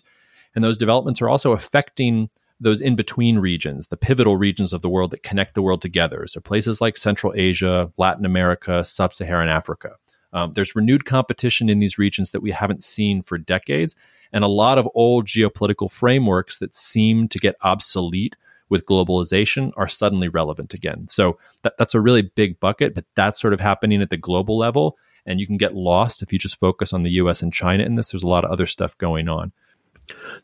[0.54, 4.88] And those developments are also affecting those in between regions, the pivotal regions of the
[4.88, 6.26] world that connect the world together.
[6.26, 9.96] So places like Central Asia, Latin America, Sub Saharan Africa.
[10.32, 13.94] Um, there's renewed competition in these regions that we haven't seen for decades.
[14.32, 18.36] And a lot of old geopolitical frameworks that seem to get obsolete
[18.68, 21.08] with globalization are suddenly relevant again.
[21.08, 24.58] So that, that's a really big bucket, but that's sort of happening at the global
[24.58, 24.98] level.
[25.24, 27.94] And you can get lost if you just focus on the US and China in
[27.94, 28.10] this.
[28.10, 29.52] There's a lot of other stuff going on.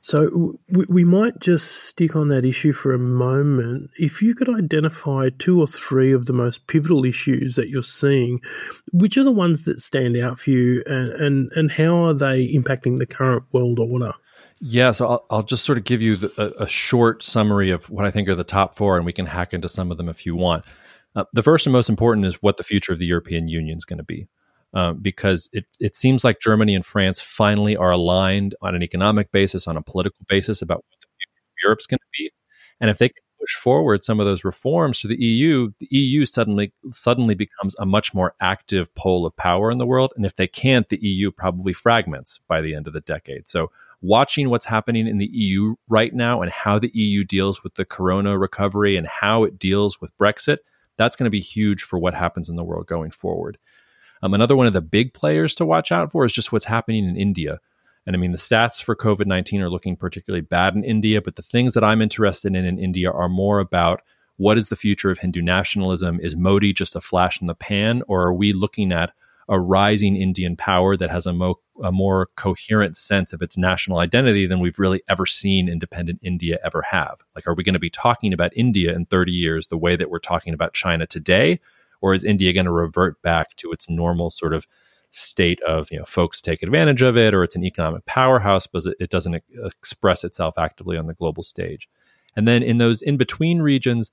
[0.00, 3.90] So we, might just stick on that issue for a moment.
[3.98, 8.40] If you could identify two or three of the most pivotal issues that you're seeing,
[8.92, 12.48] which are the ones that stand out for you, and and, and how are they
[12.48, 14.12] impacting the current world order?
[14.61, 17.90] Yeah, so I'll, I'll just sort of give you the, a, a, short summary of
[17.90, 20.09] what I think are the top four, and we can hack into some of them
[20.09, 20.64] if you want.
[21.16, 23.85] Uh, the first and most important is what the future of the European Union is
[23.85, 24.27] going to be.
[24.74, 29.30] Um, because it, it seems like Germany and France finally are aligned on an economic
[29.30, 32.30] basis, on a political basis about what the future of Europe's going to be.
[32.80, 36.26] And if they can push forward some of those reforms to the EU, the EU
[36.26, 40.12] suddenly suddenly becomes a much more active pole of power in the world.
[40.16, 43.46] And if they can't, the EU probably fragments by the end of the decade.
[43.46, 47.76] So watching what's happening in the EU right now and how the EU deals with
[47.76, 50.58] the corona recovery and how it deals with Brexit,
[50.96, 53.56] that's going to be huge for what happens in the world going forward.
[54.24, 57.06] Um, another one of the big players to watch out for is just what's happening
[57.06, 57.60] in India.
[58.06, 61.37] And I mean, the stats for COVID 19 are looking particularly bad in India, but
[61.37, 64.00] the things that I'm interested in in India are more about
[64.38, 66.20] what is the future of Hindu nationalism?
[66.20, 69.12] Is Modi just a flash in the pan, or are we looking at
[69.46, 73.98] a rising Indian power that has a, mo- a more coherent sense of its national
[73.98, 77.18] identity than we've really ever seen independent India ever have?
[77.37, 80.08] Like, are we going to be talking about India in 30 years the way that
[80.08, 81.60] we're talking about China today?
[82.04, 84.66] Or is India going to revert back to its normal sort of
[85.10, 88.82] state of you know folks take advantage of it or it's an economic powerhouse but
[89.00, 91.88] it, doesn't express itself actively on the global stage
[92.36, 94.10] and then in those in between regions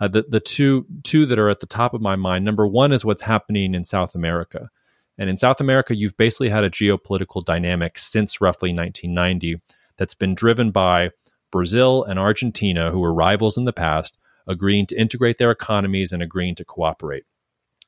[0.00, 2.92] uh, the the two two that are at the top of my mind number one
[2.92, 4.68] is what's happening in South America
[5.16, 9.62] and in South America you've basically had a geopolitical dynamic since roughly 1990
[9.96, 11.10] that's been driven by
[11.50, 14.18] Brazil and Argentina who were rivals in the past
[14.50, 17.24] agreeing to integrate their economies and agreeing to cooperate.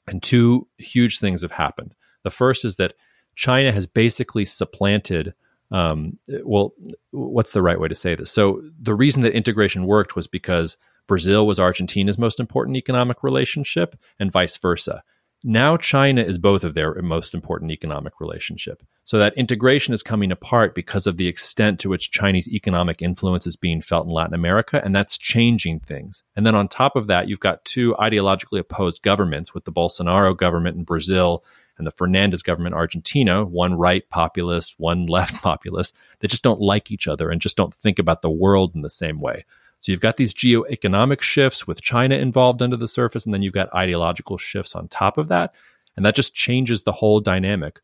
[0.07, 1.95] And two huge things have happened.
[2.25, 2.95] The first is that
[3.35, 5.35] China has basically supplanted.
[5.71, 6.75] Um, well,
[7.13, 8.31] what's the right way to say this?
[8.31, 13.97] So, the reason that integration worked was because Brazil was Argentina's most important economic relationship,
[14.19, 15.03] and vice versa.
[15.45, 18.83] Now, China is both of their most important economic relationship.
[19.03, 23.45] So, that integration is coming apart because of the extent to which Chinese economic influence
[23.47, 26.23] is being felt in Latin America, and that's changing things.
[26.37, 30.37] And then on top of that, you've got two ideologically opposed governments with the Bolsonaro
[30.37, 31.45] government in Brazil
[31.77, 36.61] and the Fernandez government in Argentina, one right populist, one left populist, that just don't
[36.61, 39.45] like each other and just don't think about the world in the same way.
[39.83, 43.53] So you've got these geoeconomic shifts with China involved under the surface, and then you've
[43.53, 45.53] got ideological shifts on top of that.
[45.97, 47.81] And that just changes the whole dynamic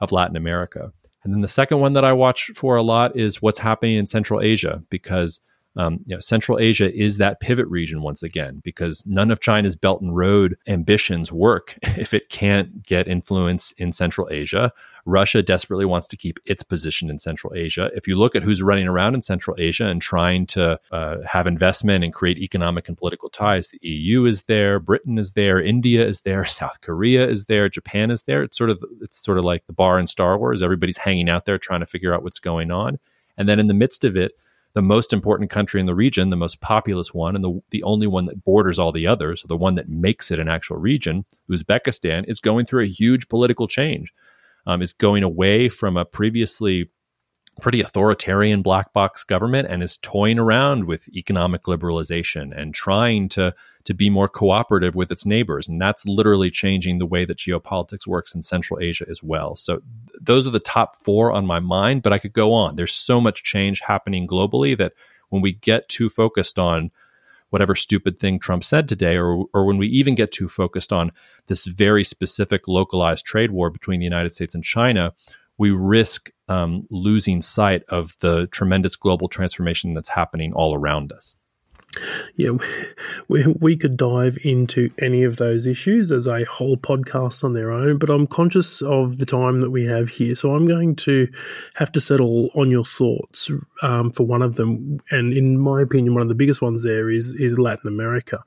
[0.00, 0.92] of Latin America.
[1.24, 4.06] And then the second one that I watch for a lot is what's happening in
[4.06, 5.40] Central Asia, because
[5.76, 9.76] um, you know, Central Asia is that pivot region once again, because none of China's
[9.76, 14.72] Belt and Road ambitions work if it can't get influence in Central Asia.
[15.06, 17.90] Russia desperately wants to keep its position in Central Asia.
[17.94, 21.46] If you look at who's running around in Central Asia and trying to uh, have
[21.46, 26.06] investment and create economic and political ties, the EU is there, Britain is there, India
[26.06, 28.42] is there, South Korea is there, Japan is there.
[28.42, 30.62] It's sort of it's sort of like the bar in Star Wars.
[30.62, 32.98] Everybody's hanging out there trying to figure out what's going on,
[33.38, 34.32] and then in the midst of it
[34.72, 38.06] the most important country in the region, the most populous one, and the, the only
[38.06, 42.24] one that borders all the others, the one that makes it an actual region, Uzbekistan,
[42.28, 44.12] is going through a huge political change.
[44.66, 46.90] Um, is going away from a previously
[47.60, 53.54] pretty authoritarian black box government and is toying around with economic liberalization and trying to
[53.84, 55.68] to be more cooperative with its neighbors.
[55.68, 59.56] And that's literally changing the way that geopolitics works in central asia as well.
[59.56, 62.76] So th- those are the top 4 on my mind but i could go on.
[62.76, 64.92] There's so much change happening globally that
[65.30, 66.90] when we get too focused on
[67.50, 71.12] whatever stupid thing Trump said today, or, or when we even get too focused on
[71.48, 75.12] this very specific localized trade war between the United States and China,
[75.58, 81.36] we risk um, losing sight of the tremendous global transformation that's happening all around us.
[82.36, 82.50] Yeah,
[83.28, 87.72] we, we could dive into any of those issues as a whole podcast on their
[87.72, 90.34] own, but I'm conscious of the time that we have here.
[90.34, 91.28] So I'm going to
[91.74, 93.50] have to settle on your thoughts
[93.82, 95.00] um, for one of them.
[95.10, 98.42] And in my opinion, one of the biggest ones there is, is Latin America.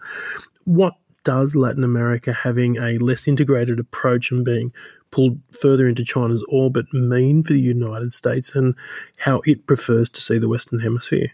[0.65, 4.73] What does Latin America having a less integrated approach and being
[5.11, 8.75] pulled further into China's orbit mean for the United States and
[9.17, 11.31] how it prefers to see the Western Hemisphere?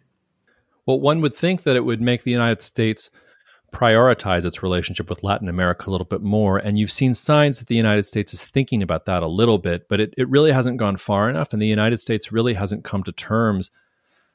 [0.89, 3.11] Well, one would think that it would make the United States
[3.71, 6.57] prioritize its relationship with Latin America a little bit more.
[6.57, 9.87] And you've seen signs that the United States is thinking about that a little bit,
[9.87, 11.53] but it, it really hasn't gone far enough.
[11.53, 13.69] And the United States really hasn't come to terms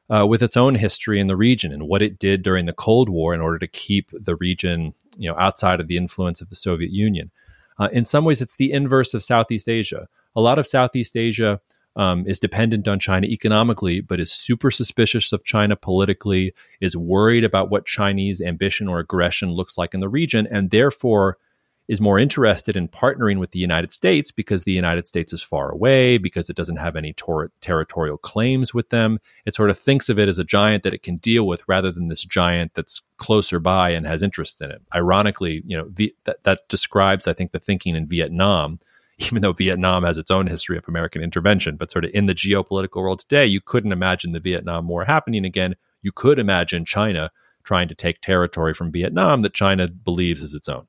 [0.09, 3.09] uh, with its own history in the region and what it did during the Cold
[3.09, 6.55] War in order to keep the region you know, outside of the influence of the
[6.55, 7.33] Soviet Union.
[7.81, 10.07] Uh, in some ways, it's the inverse of Southeast Asia.
[10.37, 11.61] A lot of Southeast Asia
[11.97, 17.45] um, is dependent on China economically, but is super suspicious of China politically, is worried
[17.45, 21.39] about what Chinese ambition or aggression looks like in the region, and therefore
[21.87, 25.71] is more interested in partnering with the United States because the United States is far
[25.71, 29.19] away, because it doesn't have any tor- territorial claims with them.
[29.45, 31.93] It sort of thinks of it as a giant that it can deal with rather
[31.93, 34.81] than this giant that's closer by and has interest in it.
[34.95, 38.81] Ironically, you know, v- that, that describes, I think, the thinking in Vietnam
[39.19, 41.77] even though Vietnam has its own history of American intervention.
[41.77, 45.45] But sort of in the geopolitical world today, you couldn't imagine the Vietnam War happening
[45.45, 45.77] again.
[46.03, 47.31] You could imagine China
[47.65, 50.87] trying to take territory from Vietnam that China believes is its own.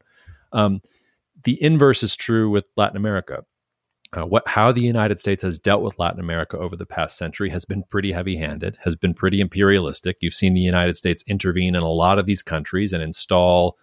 [0.51, 0.81] Um,
[1.43, 3.43] the inverse is true with Latin America.
[4.13, 7.49] Uh, what how the United States has dealt with Latin America over the past century
[7.49, 10.17] has been pretty heavy-handed, has been pretty imperialistic.
[10.21, 13.77] You've seen the United States intervene in a lot of these countries and install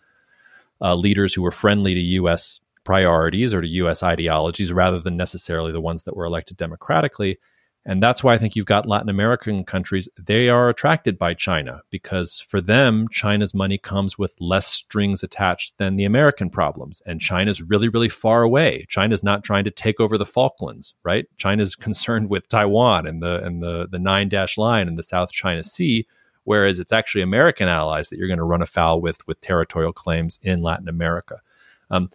[0.81, 2.61] uh, leaders who were friendly to U.S.
[2.85, 4.03] priorities or to U.S.
[4.03, 7.39] ideologies, rather than necessarily the ones that were elected democratically.
[7.85, 11.83] And that's why I think you've got Latin American countries, they are attracted by China
[11.91, 17.03] because for them, China's money comes with less strings attached than the American problems.
[17.07, 18.87] And China's really, really far away.
[18.89, 21.27] China's not trying to take over the Falklands, right?
[21.39, 25.33] China's concerned with Taiwan and the and the, the nine dash line in the South
[25.33, 26.07] China Sea,
[26.45, 30.39] whereas it's actually American allies that you're going to run afoul with with territorial claims
[30.43, 31.41] in Latin America.
[31.91, 32.11] Um,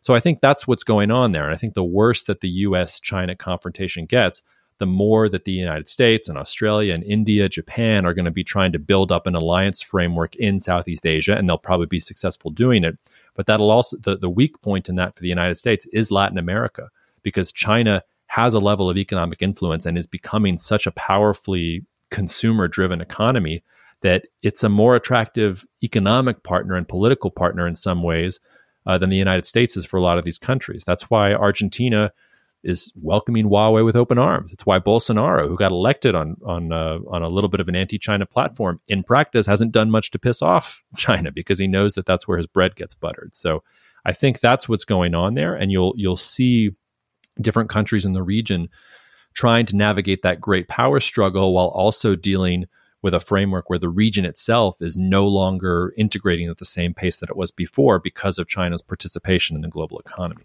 [0.00, 1.44] so I think that's what's going on there.
[1.44, 4.42] And I think the worse that the US China confrontation gets,
[4.78, 8.42] the more that the United States and Australia and India, Japan are going to be
[8.42, 12.50] trying to build up an alliance framework in Southeast Asia, and they'll probably be successful
[12.50, 12.98] doing it.
[13.34, 16.38] But that'll also, the, the weak point in that for the United States is Latin
[16.38, 16.88] America,
[17.22, 22.66] because China has a level of economic influence and is becoming such a powerfully consumer
[22.66, 23.62] driven economy
[24.00, 28.40] that it's a more attractive economic partner and political partner in some ways
[28.86, 30.84] uh, than the United States is for a lot of these countries.
[30.84, 32.12] That's why Argentina
[32.62, 34.52] is welcoming Huawei with open arms.
[34.52, 37.76] It's why Bolsonaro, who got elected on on uh, on a little bit of an
[37.76, 42.06] anti-China platform, in practice hasn't done much to piss off China because he knows that
[42.06, 43.34] that's where his bread gets buttered.
[43.34, 43.62] So
[44.04, 46.72] I think that's what's going on there, and you'll you'll see
[47.40, 48.68] different countries in the region
[49.32, 52.66] trying to navigate that great power struggle while also dealing
[53.02, 57.16] with a framework where the region itself is no longer integrating at the same pace
[57.18, 60.44] that it was before because of China's participation in the global economy.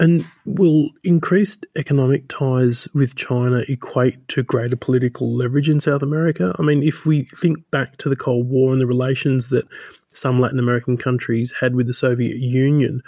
[0.00, 6.54] And will increased economic ties with China equate to greater political leverage in South America?
[6.58, 9.66] I mean, if we think back to the Cold War and the relations that
[10.12, 13.02] some Latin American countries had with the Soviet Union,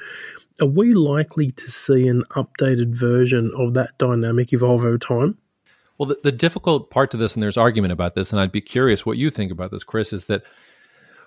[0.60, 5.36] are we likely to see an updated version of that dynamic evolve over time?
[5.98, 8.60] Well, the, the difficult part to this, and there's argument about this, and I'd be
[8.60, 10.42] curious what you think about this, Chris, is that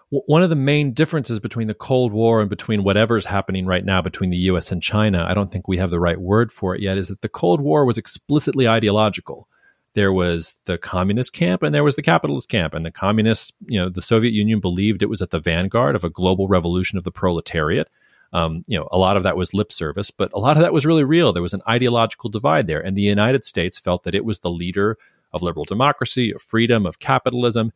[0.09, 4.01] one of the main differences between the Cold War and between whatever's happening right now
[4.01, 6.81] between the US and China, I don't think we have the right word for it
[6.81, 9.47] yet, is that the Cold War was explicitly ideological.
[9.93, 12.73] There was the communist camp and there was the capitalist camp.
[12.73, 16.03] And the communists, you know, the Soviet Union believed it was at the vanguard of
[16.03, 17.87] a global revolution of the proletariat.
[18.31, 20.73] Um, you know, a lot of that was lip service, but a lot of that
[20.73, 21.33] was really real.
[21.33, 22.79] There was an ideological divide there.
[22.79, 24.97] And the United States felt that it was the leader
[25.33, 27.73] of liberal democracy, of freedom, of capitalism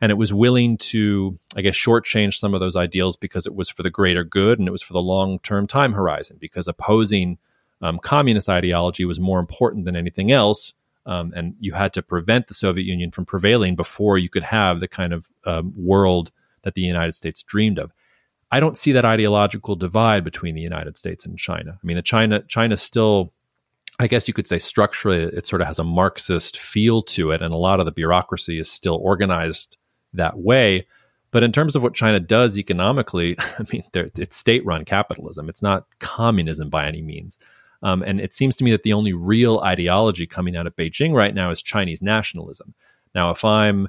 [0.00, 3.68] and it was willing to, I guess, shortchange some of those ideals because it was
[3.68, 6.38] for the greater good and it was for the long term time horizon.
[6.40, 7.38] Because opposing
[7.82, 10.72] um, communist ideology was more important than anything else,
[11.04, 14.80] um, and you had to prevent the Soviet Union from prevailing before you could have
[14.80, 16.30] the kind of um, world
[16.62, 17.92] that the United States dreamed of.
[18.50, 21.78] I don't see that ideological divide between the United States and China.
[21.82, 23.32] I mean, the China China still
[24.00, 27.42] I guess you could say structurally, it sort of has a Marxist feel to it,
[27.42, 29.76] and a lot of the bureaucracy is still organized
[30.14, 30.86] that way.
[31.32, 35.50] But in terms of what China does economically, I mean, it's state run capitalism.
[35.50, 37.36] It's not communism by any means.
[37.82, 41.14] Um, and it seems to me that the only real ideology coming out of Beijing
[41.14, 42.74] right now is Chinese nationalism.
[43.14, 43.88] Now, if I'm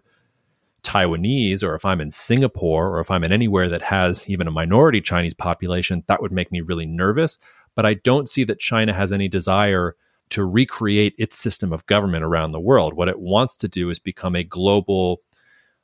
[0.84, 4.52] Taiwanese or if I'm in Singapore or if I'm in anywhere that has even a
[4.52, 7.38] minority Chinese population, that would make me really nervous.
[7.76, 9.96] But I don't see that China has any desire
[10.32, 12.94] to recreate its system of government around the world.
[12.94, 15.22] What it wants to do is become a global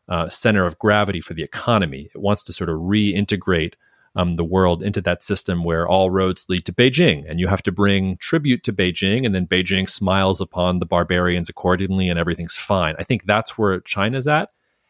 [0.09, 2.09] uh, center of gravity for the economy.
[2.13, 3.73] It wants to sort of reintegrate
[4.15, 7.61] um, the world into that system where all roads lead to Beijing, and you have
[7.63, 12.55] to bring tribute to Beijing, and then Beijing smiles upon the barbarians accordingly, and everything's
[12.55, 12.95] fine.
[12.97, 14.49] I think that's where China's at,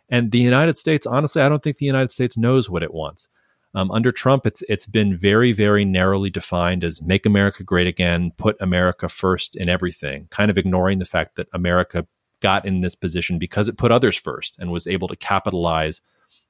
[0.10, 1.06] and the United States.
[1.06, 3.28] Honestly, I don't think the United States knows what it wants.
[3.74, 8.32] Um, under Trump, it's it's been very very narrowly defined as "Make America Great Again,"
[8.38, 12.08] put America first in everything, kind of ignoring the fact that America
[12.42, 16.02] got in this position because it put others first and was able to capitalize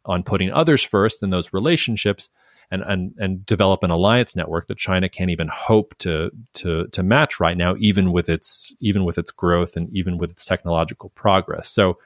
[0.06, 2.30] on putting others first in those relationships
[2.70, 7.04] and and and develop an alliance network that China can't even hope to to to
[7.04, 11.10] match right now even with its even with its growth and even with its technological
[11.12, 11.70] progress.
[11.70, 11.98] So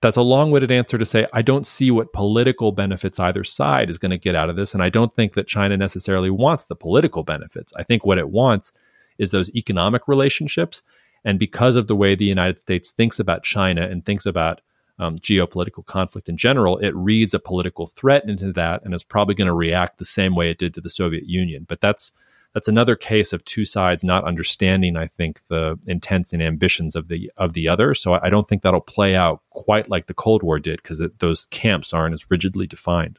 [0.00, 3.98] that's a long-winded answer to say I don't see what political benefits either side is
[3.98, 6.76] going to get out of this and I don't think that China necessarily wants the
[6.76, 7.72] political benefits.
[7.76, 8.72] I think what it wants
[9.18, 10.82] is those economic relationships
[11.24, 14.60] and because of the way the United States thinks about China and thinks about
[14.98, 19.34] um, geopolitical conflict in general, it reads a political threat into that and is probably
[19.34, 21.66] going to react the same way it did to the Soviet Union.
[21.68, 22.12] But that's
[22.54, 27.08] that's another case of two sides not understanding, I think, the intents and ambitions of
[27.08, 27.94] the of the other.
[27.94, 31.46] So I don't think that'll play out quite like the Cold War did because those
[31.46, 33.18] camps aren't as rigidly defined.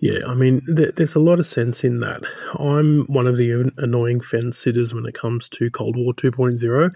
[0.00, 2.24] Yeah, I mean, there's a lot of sense in that.
[2.58, 6.94] I'm one of the annoying fence sitters when it comes to Cold War 2.0.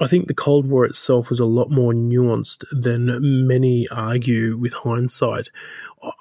[0.00, 4.72] I think the Cold War itself was a lot more nuanced than many argue with
[4.72, 5.48] hindsight.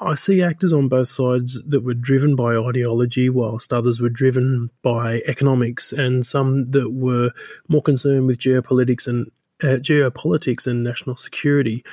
[0.01, 4.69] I see actors on both sides that were driven by ideology, whilst others were driven
[4.81, 7.31] by economics, and some that were
[7.69, 9.31] more concerned with geopolitics and
[9.63, 11.85] uh, geopolitics and national security.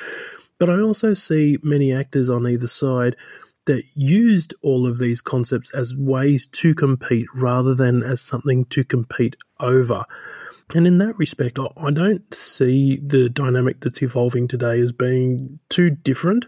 [0.59, 3.14] But I also see many actors on either side
[3.66, 8.82] that used all of these concepts as ways to compete rather than as something to
[8.84, 10.05] compete over.
[10.74, 15.90] And in that respect, I don't see the dynamic that's evolving today as being too
[15.90, 16.46] different.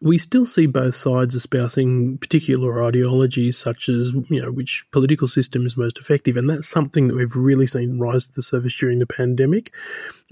[0.00, 5.64] We still see both sides espousing particular ideologies, such as you know which political system
[5.64, 8.98] is most effective, and that's something that we've really seen rise to the surface during
[8.98, 9.72] the pandemic.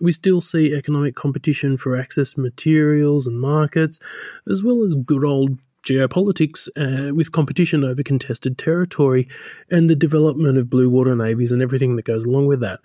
[0.00, 4.00] We still see economic competition for access to materials and markets,
[4.50, 9.28] as well as good old geopolitics uh, with competition over contested territory
[9.70, 12.80] and the development of blue water navies and everything that goes along with that.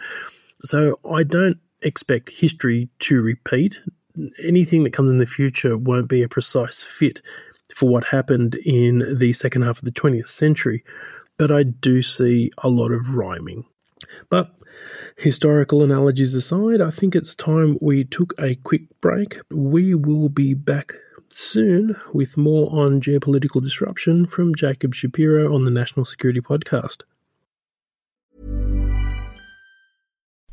[0.63, 3.81] So I don't expect history to repeat.
[4.43, 7.21] Anything that comes in the future won't be a precise fit
[7.75, 10.83] for what happened in the second half of the 20th century,
[11.37, 13.65] but I do see a lot of rhyming.
[14.29, 14.51] But
[15.17, 19.39] historical analogies aside, I think it's time we took a quick break.
[19.49, 20.93] We will be back
[21.38, 27.03] soon with more on geopolitical disruption from Jacob Shapiro on the National Security Podcast.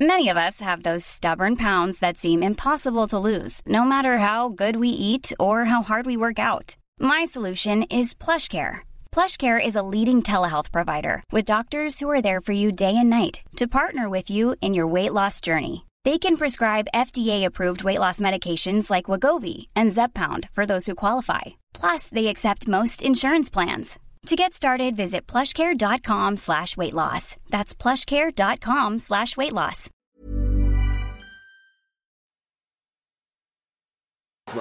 [0.01, 4.49] Many of us have those stubborn pounds that seem impossible to lose, no matter how
[4.49, 6.77] good we eat or how hard we work out.
[6.99, 8.81] My solution is PlushCare.
[9.13, 13.11] PlushCare is a leading telehealth provider with doctors who are there for you day and
[13.11, 15.85] night to partner with you in your weight loss journey.
[16.05, 21.43] They can prescribe FDA-approved weight loss medications like Wegovy and Zepbound for those who qualify.
[21.75, 24.01] Plus, they accept most insurance plans.
[24.27, 27.37] To get started, visit plushcare.com slash weight loss.
[27.51, 29.91] That's plushcare.com slash weight loss.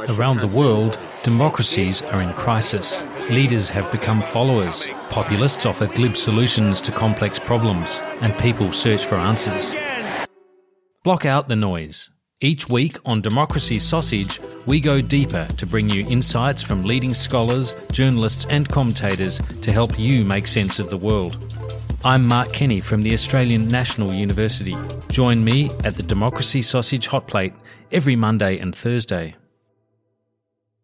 [0.10, 3.04] Around the world, democracies are in crisis.
[3.30, 4.88] Leaders have become followers.
[5.10, 9.74] Populists offer glib solutions to complex problems, and people search for answers.
[11.04, 12.12] Block out the noise.
[12.41, 17.74] Each week on Democracy Sausage, we go deeper to bring you insights from leading scholars,
[17.91, 21.43] journalists, and commentators to help you make sense of the world.
[22.06, 24.76] I'm Mark Kenny from the Australian National University.
[25.10, 27.54] Join me at the Democracy Sausage Hot Plate
[27.91, 29.34] every Monday and Thursday.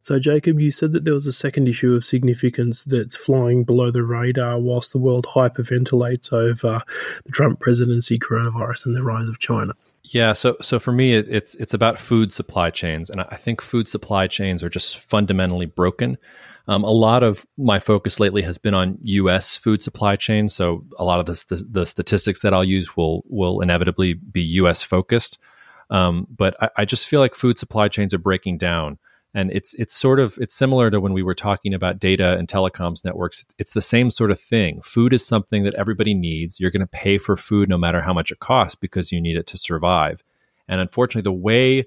[0.01, 3.91] So, Jacob, you said that there was a second issue of significance that's flying below
[3.91, 6.81] the radar whilst the world hyperventilates over
[7.25, 9.73] the Trump presidency, coronavirus, and the rise of China.
[10.13, 13.61] Yeah, so so for me, it, it's it's about food supply chains, and I think
[13.61, 16.17] food supply chains are just fundamentally broken.
[16.67, 19.55] Um, a lot of my focus lately has been on U.S.
[19.55, 23.23] food supply chains, so a lot of the st- the statistics that I'll use will
[23.27, 24.83] will inevitably be U.S.
[24.83, 25.39] focused.
[25.89, 28.97] Um, but I, I, just feel like food supply chains are breaking down
[29.37, 32.47] and it's it's sort of it's similar to when we were talking about data and
[32.47, 33.45] telecoms networks.
[33.59, 34.81] It's the same sort of thing.
[34.81, 36.59] Food is something that everybody needs.
[36.59, 39.37] You're going to pay for food no matter how much it costs because you need
[39.37, 40.23] it to survive.
[40.67, 41.85] And unfortunately the way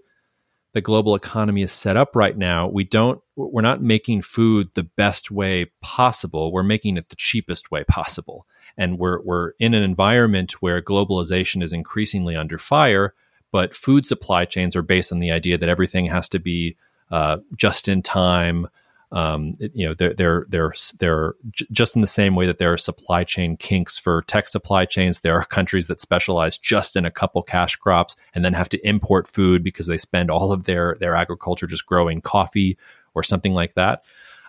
[0.75, 4.85] the global economy is set up right now we don't we're not making food the
[4.85, 6.53] best way possible.
[6.53, 8.47] We're making it the cheapest way possible.
[8.77, 13.13] And we're we're in an environment where globalization is increasingly under fire
[13.53, 16.77] but food supply chains are based on the idea that everything has to be
[17.11, 18.69] uh, just in time.
[19.13, 22.73] Um, you know, they're they're they're they're j- just in the same way that there
[22.73, 25.21] are supply chain kinks for tech supply chains.
[25.21, 28.89] There are countries that specialize just in a couple cash crops and then have to
[28.89, 32.79] import food because they spend all of their their agriculture just growing coffee
[33.15, 34.05] or something like that.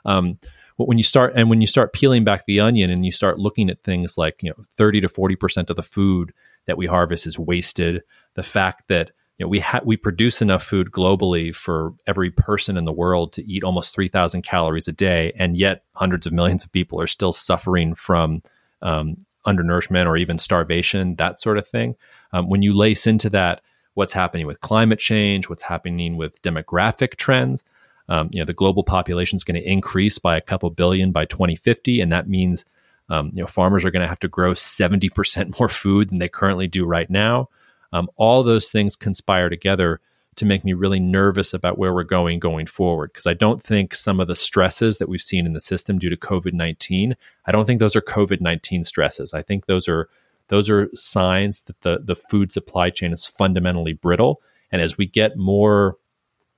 [0.06, 0.38] Um,
[0.78, 3.70] when you start and when you start peeling back the onion and you start looking
[3.70, 6.34] at things like you know 30 to 40 percent of the food
[6.66, 8.04] that we harvest is wasted
[8.36, 9.12] the fact that
[9.42, 13.34] you know, we ha- we produce enough food globally for every person in the world
[13.34, 17.08] to eat almost 3,000 calories a day, and yet hundreds of millions of people are
[17.08, 18.44] still suffering from
[18.84, 19.18] um,
[19.48, 21.96] undernourishment or even starvation, that sort of thing.
[22.34, 23.64] Um, when you lace into that
[23.96, 27.64] what's happening with climate change, what's happening with demographic trends,
[28.10, 31.26] um, you know, the global population is going to increase by a couple billion by
[31.26, 32.64] 2050, and that means
[33.10, 36.30] um, you know farmers are going to have to grow 70% more food than they
[36.30, 37.50] currently do right now.
[37.94, 40.00] Um, all those things conspire together
[40.36, 43.12] to make me really nervous about where we're going going forward.
[43.12, 46.10] Because I don't think some of the stresses that we've seen in the system due
[46.10, 47.16] to COVID 19,
[47.46, 49.34] I don't think those are COVID 19 stresses.
[49.34, 50.10] I think those are
[50.48, 54.42] those are signs that the, the food supply chain is fundamentally brittle.
[54.72, 55.98] And as we get more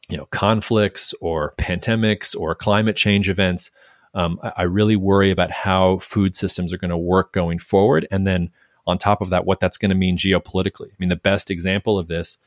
[0.09, 3.71] you know conflicts or pandemics or climate change events,
[4.13, 8.07] um, I, I really worry about how food systems are going to work going forward.
[8.11, 8.51] And then
[8.85, 10.89] on top of that, what that's going to mean geopolitically.
[10.89, 12.37] I mean, the best example of this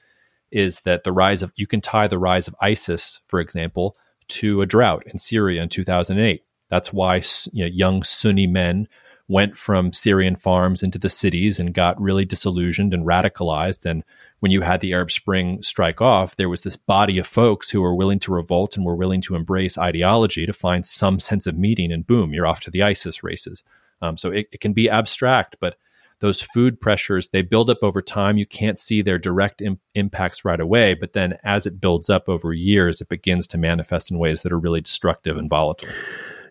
[0.51, 3.97] is that the rise of you can tie the rise of ISIS, for example,
[4.29, 6.45] to a drought in Syria in 2008.
[6.69, 7.23] That's why
[7.53, 8.89] you know, young Sunni men
[9.29, 13.85] went from Syrian farms into the cities and got really disillusioned and radicalized.
[13.85, 14.05] And
[14.39, 17.81] when you had the Arab Spring strike off, there was this body of folks who
[17.81, 21.59] were willing to revolt and were willing to embrace ideology to find some sense of
[21.59, 21.91] meaning.
[21.91, 23.65] And boom, you're off to the ISIS races.
[24.01, 25.77] Um, so it, it can be abstract, but
[26.21, 28.39] those food pressures they build up over time.
[28.39, 32.29] You can't see their direct Im- impacts right away but then as it builds up
[32.29, 35.89] over years it begins to manifest in ways that are really destructive and volatile.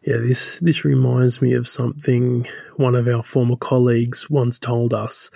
[0.05, 2.45] Yeah this this reminds me of something
[2.76, 5.32] one of our former colleagues once told us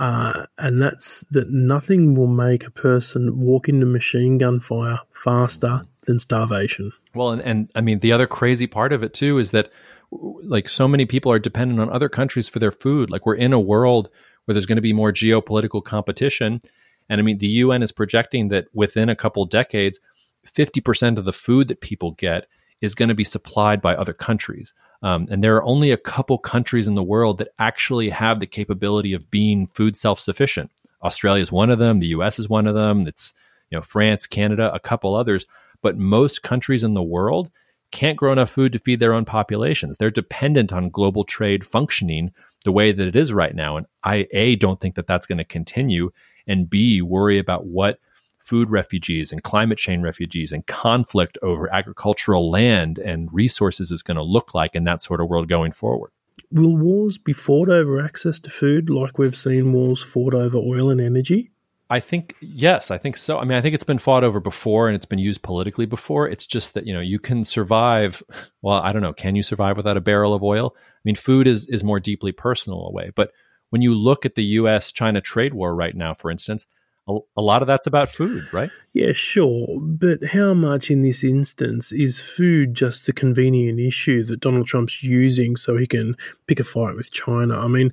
[0.00, 5.82] uh, and that's that nothing will make a person walk into machine gun fire faster
[6.02, 6.92] than starvation.
[7.14, 9.70] Well and, and i mean the other crazy part of it too is that
[10.10, 13.10] like so many people are dependent on other countries for their food.
[13.10, 14.08] Like we're in a world
[14.44, 16.60] where there's going to be more geopolitical competition.
[17.08, 20.00] And I mean, the UN is projecting that within a couple decades,
[20.46, 22.46] 50% of the food that people get
[22.80, 24.72] is going to be supplied by other countries.
[25.02, 28.46] Um, and there are only a couple countries in the world that actually have the
[28.46, 30.70] capability of being food self sufficient.
[31.02, 31.98] Australia is one of them.
[31.98, 33.06] The US is one of them.
[33.06, 33.34] It's,
[33.70, 35.46] you know, France, Canada, a couple others.
[35.82, 37.50] But most countries in the world
[37.90, 39.96] can't grow enough food to feed their own populations.
[39.96, 42.32] They're dependent on global trade functioning
[42.64, 43.76] the way that it is right now.
[43.76, 46.10] And I, A, don't think that that's going to continue,
[46.46, 47.98] and B, worry about what
[48.38, 54.16] food refugees and climate change refugees and conflict over agricultural land and resources is going
[54.16, 56.10] to look like in that sort of world going forward.
[56.50, 60.88] Will wars be fought over access to food like we've seen wars fought over oil
[60.88, 61.50] and energy?
[61.90, 63.38] I think yes, I think so.
[63.38, 66.28] I mean, I think it's been fought over before and it's been used politically before.
[66.28, 68.22] It's just that, you know, you can survive,
[68.62, 70.74] well, I don't know, can you survive without a barrel of oil?
[70.76, 73.10] I mean, food is is more deeply personal away.
[73.14, 73.32] But
[73.70, 76.66] when you look at the US China trade war right now, for instance,
[77.08, 78.70] a, a lot of that's about food, right?
[78.92, 79.66] Yeah, sure.
[79.80, 85.02] But how much in this instance is food just the convenient issue that Donald Trump's
[85.02, 86.16] using so he can
[86.46, 87.58] pick a fight with China?
[87.58, 87.92] I mean,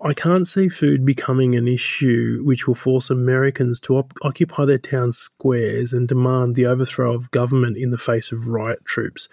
[0.00, 4.78] I can't see food becoming an issue which will force Americans to op- occupy their
[4.78, 9.28] town squares and demand the overthrow of government in the face of riot troops.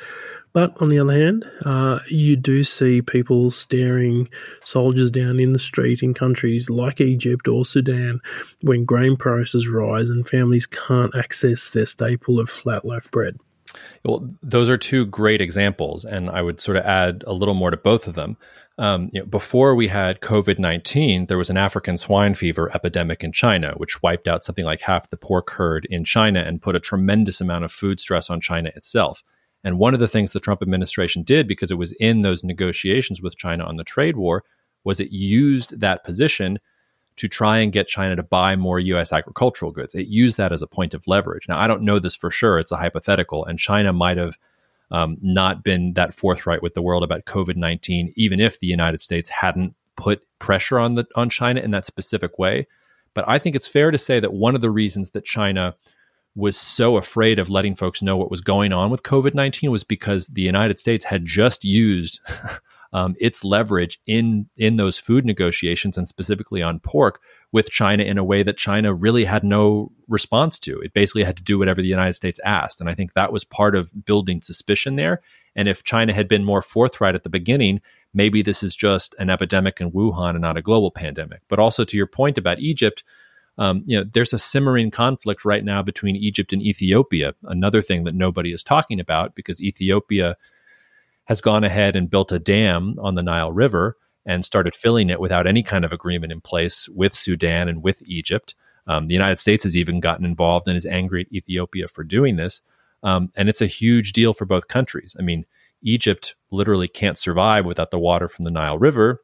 [0.53, 4.27] But on the other hand, uh, you do see people staring
[4.63, 8.19] soldiers down in the street in countries like Egypt or Sudan
[8.61, 13.37] when grain prices rise and families can't access their staple of flat loaf bread.
[14.03, 17.71] Well, those are two great examples, and I would sort of add a little more
[17.71, 18.37] to both of them.
[18.77, 23.23] Um, you know, before we had COVID 19, there was an African swine fever epidemic
[23.23, 26.75] in China, which wiped out something like half the pork herd in China and put
[26.75, 29.23] a tremendous amount of food stress on China itself.
[29.63, 33.21] And one of the things the Trump administration did, because it was in those negotiations
[33.21, 34.43] with China on the trade war,
[34.83, 36.59] was it used that position
[37.15, 39.95] to try and get China to buy more US agricultural goods.
[39.95, 41.47] It used that as a point of leverage.
[41.47, 44.37] Now, I don't know this for sure, it's a hypothetical, and China might have
[44.91, 49.01] um, not been that forthright with the world about COVID nineteen, even if the United
[49.01, 52.67] States hadn't put pressure on the on China in that specific way.
[53.13, 55.75] But I think it's fair to say that one of the reasons that China
[56.35, 59.83] was so afraid of letting folks know what was going on with COVID nineteen was
[59.83, 62.19] because the United States had just used
[62.95, 67.19] um, its leverage in in those food negotiations and specifically on pork
[67.51, 70.79] with China in a way that China really had no response to.
[70.79, 72.79] It basically had to do whatever the United States asked.
[72.79, 75.21] And I think that was part of building suspicion there.
[75.57, 77.81] And if China had been more forthright at the beginning,
[78.13, 81.41] maybe this is just an epidemic in Wuhan and not a global pandemic.
[81.49, 83.03] But also to your point about Egypt,
[83.57, 87.35] um, you know, there's a simmering conflict right now between Egypt and Ethiopia.
[87.43, 90.37] Another thing that nobody is talking about because Ethiopia
[91.25, 95.19] has gone ahead and built a dam on the Nile River and started filling it
[95.19, 98.55] without any kind of agreement in place with Sudan and with Egypt.
[98.87, 102.35] Um, the United States has even gotten involved and is angry at Ethiopia for doing
[102.35, 102.61] this.
[103.03, 105.15] Um, and it's a huge deal for both countries.
[105.19, 105.45] I mean,
[105.83, 109.21] Egypt literally can't survive without the water from the Nile River,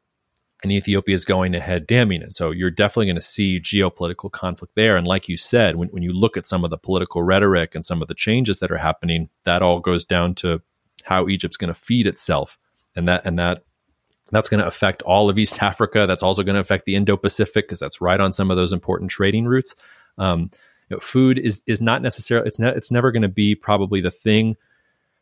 [0.62, 2.34] and Ethiopia is going ahead damming it.
[2.34, 4.96] So you're definitely going to see geopolitical conflict there.
[4.96, 7.84] And like you said, when, when you look at some of the political rhetoric and
[7.84, 10.62] some of the changes that are happening, that all goes down to
[11.04, 12.58] how Egypt's going to feed itself.
[12.96, 13.64] And that and that
[14.30, 16.06] that's going to affect all of East Africa.
[16.06, 18.72] That's also going to affect the Indo Pacific because that's right on some of those
[18.72, 19.74] important trading routes.
[20.18, 20.50] Um,
[20.88, 24.00] You know, food is is not necessarily it's not it's never going to be probably
[24.00, 24.56] the thing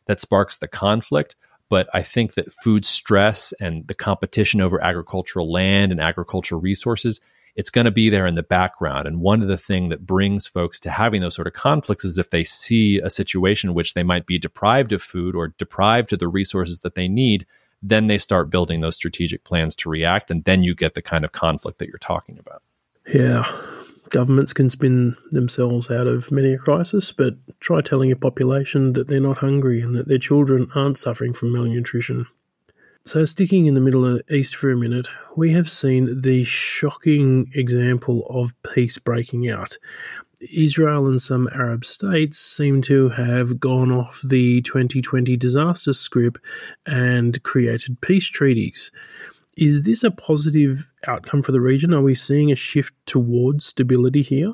[0.05, 1.35] that sparks the conflict.
[1.69, 7.21] But I think that food stress and the competition over agricultural land and agricultural resources
[7.55, 9.07] it's going to be there in the background.
[9.07, 12.17] And one of the things that brings folks to having those sort of conflicts is
[12.17, 16.13] if they see a situation in which they might be deprived of food or deprived
[16.13, 17.45] of the resources that they need,
[17.81, 20.31] then they start building those strategic plans to react.
[20.31, 22.61] And then you get the kind of conflict that you're talking about.
[23.13, 23.45] Yeah.
[24.09, 29.07] Governments can spin themselves out of many a crisis, but try telling a population that
[29.07, 32.27] they're not hungry and that their children aren't suffering from malnutrition.
[33.03, 38.27] So, sticking in the Middle East for a minute, we have seen the shocking example
[38.29, 39.75] of peace breaking out.
[40.53, 46.41] Israel and some Arab states seem to have gone off the 2020 disaster script
[46.85, 48.91] and created peace treaties.
[49.57, 51.95] Is this a positive outcome for the region?
[51.95, 54.53] Are we seeing a shift towards stability here?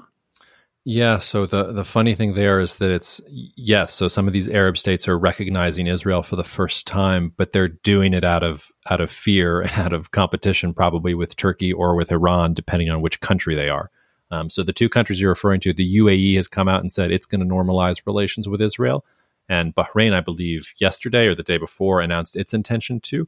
[0.90, 1.18] Yeah.
[1.18, 3.94] So the the funny thing there is that it's yes.
[3.94, 7.68] So some of these Arab states are recognizing Israel for the first time, but they're
[7.68, 11.98] doing it out of out of fear and out of competition, probably with Turkey or
[11.98, 13.92] with Iran, depending on which country they are.
[14.32, 17.12] Um, so the two countries you're referring to, the UAE has come out and said
[17.12, 19.04] it's going to normalize relations with Israel,
[19.50, 23.28] and Bahrain, I believe, yesterday or the day before, announced its intention to.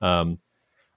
[0.00, 0.38] Um,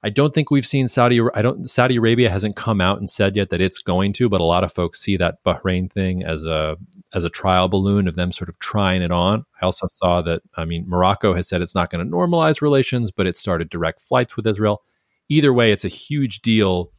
[0.02, 1.20] I don't think we've seen Saudi.
[1.34, 1.70] I don't.
[1.70, 4.64] Saudi Arabia hasn't come out and said yet that it's going to, but a lot
[4.64, 6.78] of folks see that Bahrain thing as a
[7.14, 9.46] as a trial balloon of them sort of trying it on.
[9.62, 10.42] I also saw that.
[10.56, 14.02] I mean, Morocco has said it's not going to normalize relations, but it started direct
[14.02, 14.84] flights with Israel.
[15.28, 16.94] Either way, it's a huge deal,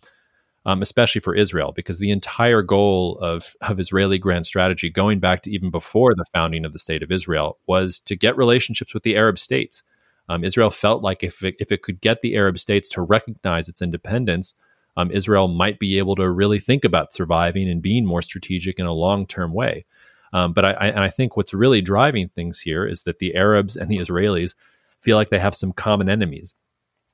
[0.66, 5.40] um, especially for Israel, because the entire goal of of Israeli grand strategy, going back
[5.42, 9.04] to even before the founding of the state of Israel, was to get relationships with
[9.04, 9.82] the Arab states
[10.30, 13.68] um, Israel felt like if it, if it could get the Arab states to recognize
[13.68, 14.54] its independence,
[14.96, 18.86] um, Israel might be able to really think about surviving and being more strategic in
[18.86, 19.84] a long term way.
[20.32, 23.34] Um, but I, I, and I think what's really driving things here is that the
[23.34, 24.54] Arabs and the Israelis
[25.00, 26.54] feel like they have some common enemies,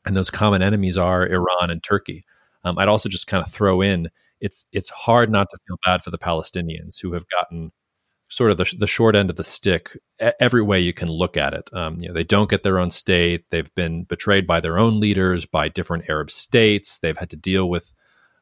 [0.05, 2.27] and those common enemies are Iran and Turkey.
[2.65, 4.11] Um, I'd also just kind of throw in
[4.43, 7.73] it's it's hard not to feel bad for the Palestinians who have gotten
[8.29, 9.97] sort of the, the short end of the stick
[10.41, 11.71] every way you can look at it.
[11.73, 13.45] Um, you know, they don't get their own state.
[13.51, 16.99] They've been betrayed by their own leaders, by different Arab states.
[16.99, 17.93] They've had to deal with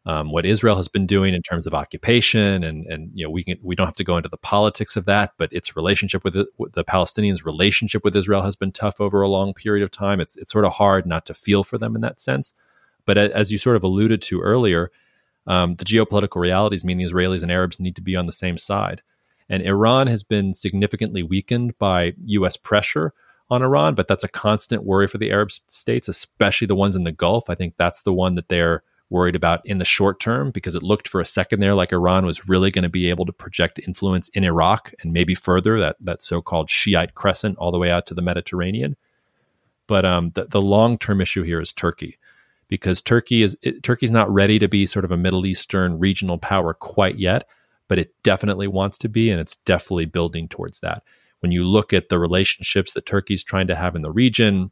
[0.06, 3.42] um, what Israel has been doing in terms of occupation, and and you know we
[3.42, 6.36] can we don't have to go into the politics of that, but its relationship with,
[6.36, 9.90] it, with the Palestinians' relationship with Israel has been tough over a long period of
[9.90, 10.20] time.
[10.20, 12.52] It's it's sort of hard not to feel for them in that sense.
[13.06, 14.90] But as you sort of alluded to earlier,
[15.46, 18.56] um, the geopolitical realities mean the Israelis and Arabs need to be on the same
[18.56, 19.02] side.
[19.48, 22.56] And Iran has been significantly weakened by U.S.
[22.56, 23.12] pressure
[23.50, 27.04] on Iran, but that's a constant worry for the Arab states, especially the ones in
[27.04, 27.50] the Gulf.
[27.50, 30.82] I think that's the one that they're worried about in the short term because it
[30.82, 33.78] looked for a second there like Iran was really going to be able to project
[33.86, 38.06] influence in Iraq and maybe further that that so-called Shiite crescent all the way out
[38.06, 38.96] to the Mediterranean.
[39.86, 42.16] But um, the, the long-term issue here is Turkey
[42.68, 46.38] because Turkey is it, Turkey's not ready to be sort of a Middle Eastern regional
[46.38, 47.46] power quite yet
[47.88, 51.02] but it definitely wants to be, and it's definitely building towards that.
[51.40, 54.70] When you look at the relationships that Turkey's trying to have in the region,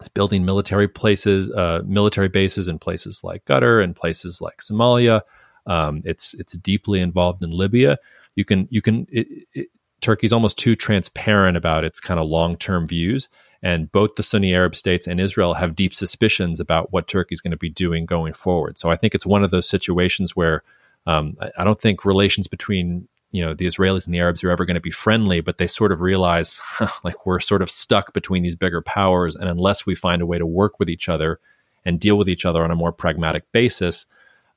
[0.00, 5.22] it's building military places, uh, military bases in places like Qatar and places like Somalia.
[5.66, 7.98] Um, it's it's deeply involved in Libya.
[8.34, 9.68] You can you can it, it,
[10.00, 13.28] Turkey's almost too transparent about its kind of long term views,
[13.62, 17.50] and both the Sunni Arab states and Israel have deep suspicions about what Turkey's going
[17.50, 18.78] to be doing going forward.
[18.78, 20.62] So I think it's one of those situations where
[21.08, 24.50] um, I, I, don't think relations between you know the Israelis and the Arabs are
[24.50, 26.60] ever going to be friendly, but they sort of realize
[27.02, 30.38] like we're sort of stuck between these bigger powers, and unless we find a way
[30.38, 31.40] to work with each other
[31.84, 34.04] and deal with each other on a more pragmatic basis,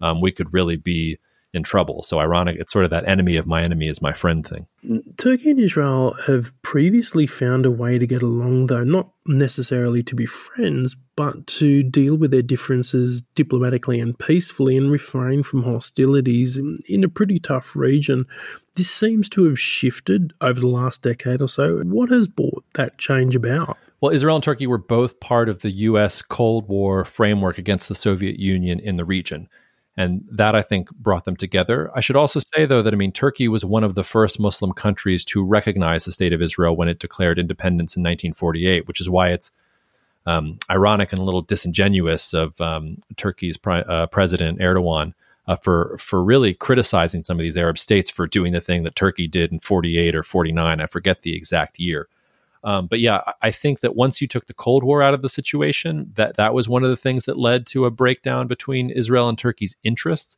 [0.02, 1.18] um, we could really be
[1.54, 2.02] in trouble.
[2.04, 4.68] So ironic, it's sort of that enemy of my enemy is my friend thing.
[5.18, 10.16] Turkey and Israel have previously found a way to get along, though, not necessarily to
[10.16, 16.58] be friends, but to deal with their differences diplomatically and peacefully and refrain from hostilities
[16.58, 18.26] in, in a pretty tough region.
[18.76, 21.80] This seems to have shifted over the last decade or so.
[21.80, 23.78] What has brought that change about?
[24.00, 26.22] Well, Israel and Turkey were both part of the U.S.
[26.22, 29.48] Cold War framework against the Soviet Union in the region.
[30.02, 31.92] And that I think brought them together.
[31.94, 34.74] I should also say, though, that I mean, Turkey was one of the first Muslim
[34.74, 39.10] countries to recognize the state of Israel when it declared independence in 1948, which is
[39.10, 39.52] why it's
[40.26, 45.14] um, ironic and a little disingenuous of um, Turkey's pri- uh, president Erdogan
[45.48, 48.96] uh, for for really criticizing some of these Arab states for doing the thing that
[48.96, 50.82] Turkey did in 48 or 49.
[50.82, 52.08] I forget the exact year.
[52.64, 55.30] Um, but yeah, I think that once you took the Cold War out of the
[55.30, 59.28] situation, that that was one of the things that led to a breakdown between Israel
[59.28, 60.38] and Turkey's interests.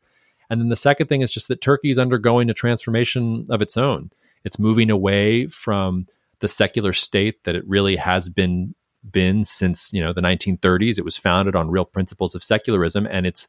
[0.50, 3.76] And then the second thing is just that Turkey is undergoing a transformation of its
[3.76, 4.12] own.
[4.46, 6.08] It's moving away from
[6.40, 8.76] the secular state that it really has been
[9.10, 10.98] been since you know the 1930s.
[10.98, 13.48] It was founded on real principles of secularism, and it's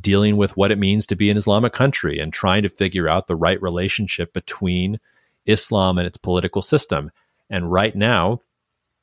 [0.00, 3.26] dealing with what it means to be an Islamic country and trying to figure out
[3.26, 4.98] the right relationship between
[5.46, 7.10] Islam and its political system.
[7.50, 8.40] And right now,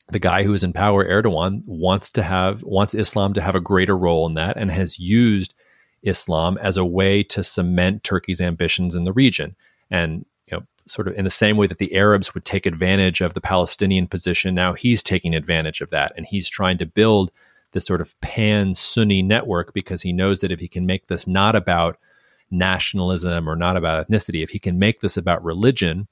[0.10, 3.62] the guy who is in power, Erdogan, wants to have wants Islam to have a
[3.62, 5.54] greater role in that, and has used
[6.04, 9.56] Islam as a way to cement Turkey's ambitions in the region.
[9.90, 13.22] And you know, sort of in the same way that the Arabs would take advantage
[13.22, 17.32] of the Palestinian position, now he's taking advantage of that, and he's trying to build
[17.72, 21.26] this sort of pan Sunni network because he knows that if he can make this
[21.26, 21.98] not about
[22.50, 26.08] nationalism or not about ethnicity, if he can make this about religion,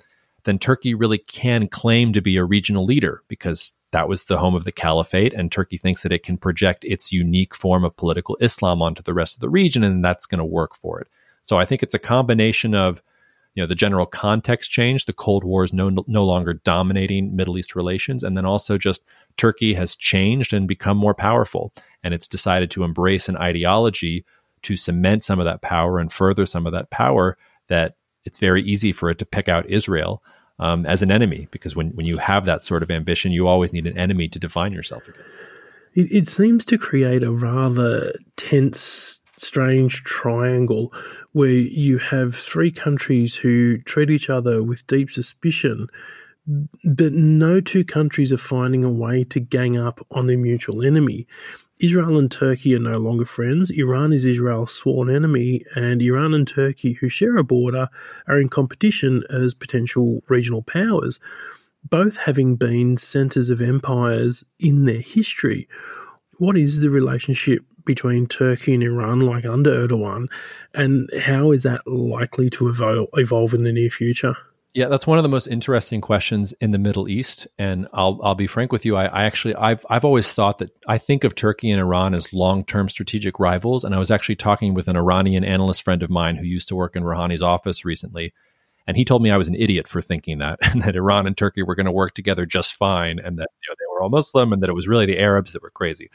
[0.49, 4.55] then Turkey really can claim to be a regional leader because that was the home
[4.55, 5.33] of the caliphate.
[5.33, 9.13] And Turkey thinks that it can project its unique form of political Islam onto the
[9.13, 11.07] rest of the region, and that's going to work for it.
[11.43, 13.01] So I think it's a combination of
[13.55, 17.57] you know the general context change the cold war is no no longer dominating middle
[17.57, 19.03] east relations and then also just
[19.37, 21.73] turkey has changed and become more powerful
[22.03, 24.23] and it's decided to embrace an ideology
[24.61, 27.37] to cement some of that power and further some of that power
[27.67, 30.23] that it's very easy for it to pick out israel
[30.59, 33.73] um, as an enemy because when, when you have that sort of ambition you always
[33.73, 35.37] need an enemy to define yourself against
[35.93, 40.93] it, it seems to create a rather tense strange triangle
[41.31, 45.87] where you have three countries who treat each other with deep suspicion,
[46.83, 51.27] but no two countries are finding a way to gang up on their mutual enemy.
[51.79, 53.71] Israel and Turkey are no longer friends.
[53.71, 57.87] Iran is Israel's sworn enemy, and Iran and Turkey, who share a border,
[58.27, 61.21] are in competition as potential regional powers,
[61.89, 65.69] both having been centers of empires in their history.
[66.37, 70.27] What is the relationship between Turkey and Iran, like under Erdogan,
[70.73, 72.67] and how is that likely to
[73.13, 74.35] evolve in the near future?
[74.75, 77.47] Yeah, that's one of the most interesting questions in the Middle East.
[77.57, 78.95] And I'll I'll be frank with you.
[78.95, 82.31] I, I, actually I've I've always thought that I think of Turkey and Iran as
[82.31, 83.83] long term strategic rivals.
[83.83, 86.75] And I was actually talking with an Iranian analyst friend of mine who used to
[86.75, 88.33] work in Rouhani's office recently.
[88.85, 91.37] And he told me I was an idiot for thinking that, and that Iran and
[91.37, 94.09] Turkey were going to work together just fine, and that you know, they were all
[94.09, 96.09] Muslim, and that it was really the Arabs that were crazy.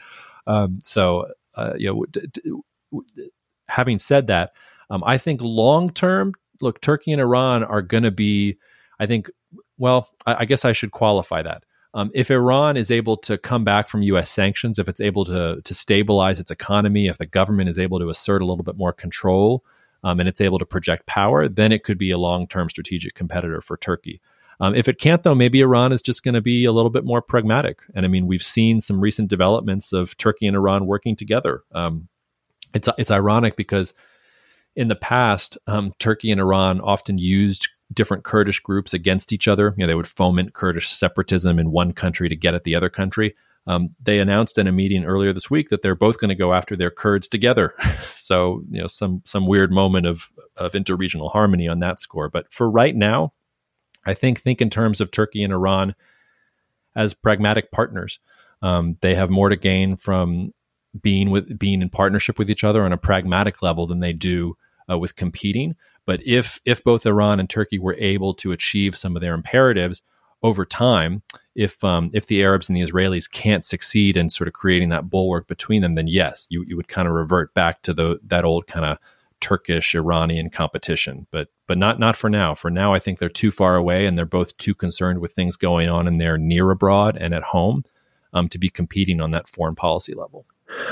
[0.47, 3.29] Um, so uh, you know, d- d-
[3.67, 4.51] having said that,
[4.89, 8.57] um, I think long term, look, Turkey and Iran are going to be,
[8.99, 9.29] I think,
[9.77, 11.63] well, I, I, guess I should qualify that.
[11.93, 14.29] Um, if Iran is able to come back from U.S.
[14.29, 18.09] sanctions, if it's able to to stabilize its economy, if the government is able to
[18.09, 19.63] assert a little bit more control,
[20.03, 23.15] um, and it's able to project power, then it could be a long term strategic
[23.15, 24.21] competitor for Turkey.
[24.59, 27.03] Um, if it can't, though, maybe Iran is just going to be a little bit
[27.03, 27.79] more pragmatic.
[27.93, 31.63] And I mean, we've seen some recent developments of Turkey and Iran working together.
[31.73, 32.07] Um,
[32.73, 33.93] it's it's ironic because
[34.75, 39.73] in the past, um, Turkey and Iran often used different Kurdish groups against each other.
[39.77, 42.89] You know, they would foment Kurdish separatism in one country to get at the other
[42.89, 43.35] country.
[43.67, 46.53] Um, they announced in a meeting earlier this week that they're both going to go
[46.53, 47.73] after their Kurds together.
[48.03, 52.29] so, you know, some some weird moment of of interregional harmony on that score.
[52.29, 53.33] But for right now,
[54.05, 55.95] I think think in terms of Turkey and Iran
[56.95, 58.19] as pragmatic partners.
[58.61, 60.53] Um, they have more to gain from
[61.01, 64.55] being with being in partnership with each other on a pragmatic level than they do
[64.89, 65.75] uh, with competing.
[66.05, 70.01] But if if both Iran and Turkey were able to achieve some of their imperatives
[70.43, 71.23] over time,
[71.55, 75.09] if um, if the Arabs and the Israelis can't succeed in sort of creating that
[75.09, 78.45] bulwark between them, then yes, you you would kind of revert back to the that
[78.45, 78.99] old kind of
[79.39, 82.53] Turkish Iranian competition, but but not not for now.
[82.53, 85.55] For now, I think they're too far away, and they're both too concerned with things
[85.55, 87.83] going on in their near abroad and at home
[88.33, 90.45] um, to be competing on that foreign policy level.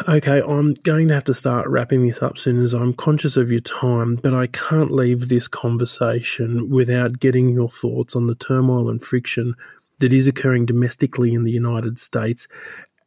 [0.07, 3.51] Okay, I'm going to have to start wrapping this up soon as I'm conscious of
[3.51, 8.89] your time, but I can't leave this conversation without getting your thoughts on the turmoil
[8.89, 9.55] and friction
[9.99, 12.47] that is occurring domestically in the United States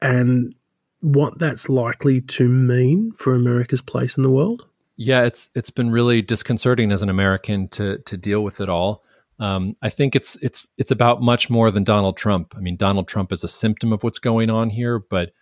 [0.02, 0.54] and
[1.00, 4.66] what that's likely to mean for America's place in the world.
[4.96, 9.04] Yeah, it's it's been really disconcerting as an American to to deal with it all.
[9.38, 12.54] Um, I think it's it's it's about much more than Donald Trump.
[12.56, 15.32] I mean, Donald Trump is a symptom of what's going on here, but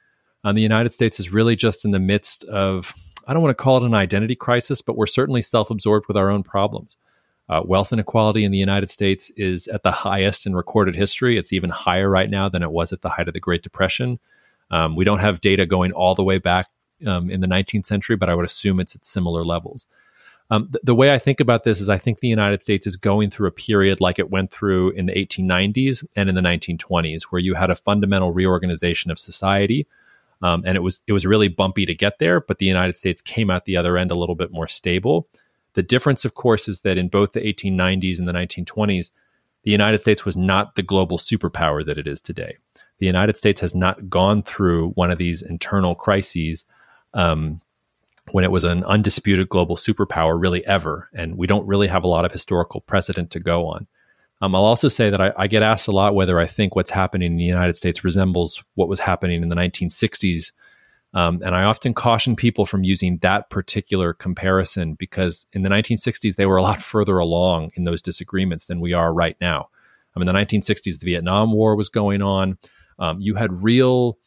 [0.45, 2.95] um, the United States is really just in the midst of
[3.27, 6.31] I don't want to call it an identity crisis, but we're certainly self-absorbed with our
[6.31, 6.99] own problems.
[7.49, 11.37] Uh, wealth inequality in the United States is at the highest in recorded history.
[11.37, 14.19] It's even higher right now than it was at the height of the Great Depression.
[14.71, 16.69] Um, we don't have data going all the way back
[17.07, 19.87] um, in the 19th century, but I would assume it's at similar levels.
[20.51, 22.97] Um, th- the way I think about this is I think the United States is
[22.97, 27.25] going through a period like it went through in the 1890s and in the 1920s,
[27.25, 29.87] where you had a fundamental reorganization of society.
[30.45, 33.23] Um, and it was it was really bumpy to get there, but the United States
[33.23, 35.27] came out the other end a little bit more stable.
[35.73, 39.11] The difference, of course, is that in both the 1890s and the 1920s,
[39.63, 42.59] the United States was not the global superpower that it is today.
[42.99, 46.67] The United States has not gone through one of these internal crises
[47.15, 47.63] um,
[48.33, 51.09] when it was an undisputed global superpower, really ever.
[51.15, 53.87] And we don't really have a lot of historical precedent to go on.
[54.45, 56.91] Um, I'll also say that I, I, get asked a lot whether I think what's
[56.91, 60.53] happening in the United States resembles what was happening in the 1960s.
[61.15, 66.37] Um, and I often caution people from using that particular comparison because in the 1960s,
[66.37, 69.71] they were a lot further along in those disagreements than we are right now.
[70.15, 72.59] I mean, the 1960s, the Vietnam War was going on.
[72.99, 74.19] Um, you had real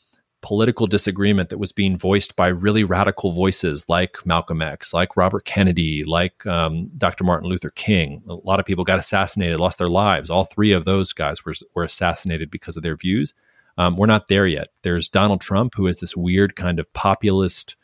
[0.41, 5.45] political disagreement that was being voiced by really radical voices like Malcolm X, like Robert
[5.45, 7.23] Kennedy, like um, Dr.
[7.23, 8.21] Martin Luther King.
[8.27, 10.29] A lot of people got assassinated, lost their lives.
[10.29, 13.33] All three of those guys were, were assassinated because of their views.
[13.77, 14.69] Um, we're not there yet.
[14.83, 17.75] There's Donald Trump, who is this weird kind of populist,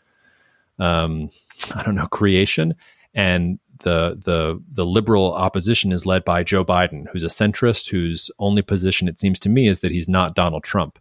[0.79, 1.29] um,
[1.75, 2.75] I don't know, creation.
[3.13, 8.31] And the the the liberal opposition is led by Joe Biden, who's a centrist, whose
[8.39, 10.97] only position, it seems to me, is that he's not Donald Trump.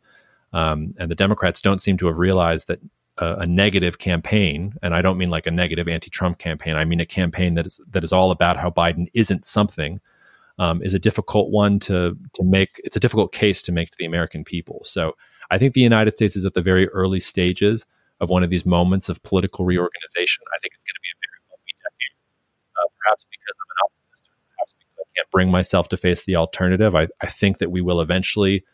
[0.52, 2.80] Um, and the Democrats don't seem to have realized that
[3.18, 6.76] a, a, negative campaign, and I don't mean like a negative anti-Trump campaign.
[6.76, 10.00] I mean a campaign that is that is all about how Biden isn't something,
[10.58, 12.80] um, is a difficult one to to make.
[12.84, 14.82] It's a difficult case to make to the American people.
[14.84, 15.16] So
[15.50, 17.86] I think the United States is at the very early stages
[18.20, 20.44] of one of these moments of political reorganization.
[20.54, 22.14] I think it's going to be a very lonely decade,
[22.76, 26.36] uh, perhaps because I'm an optimist, perhaps because I can't bring myself to face the
[26.36, 26.94] alternative.
[26.94, 28.64] I, I think that we will eventually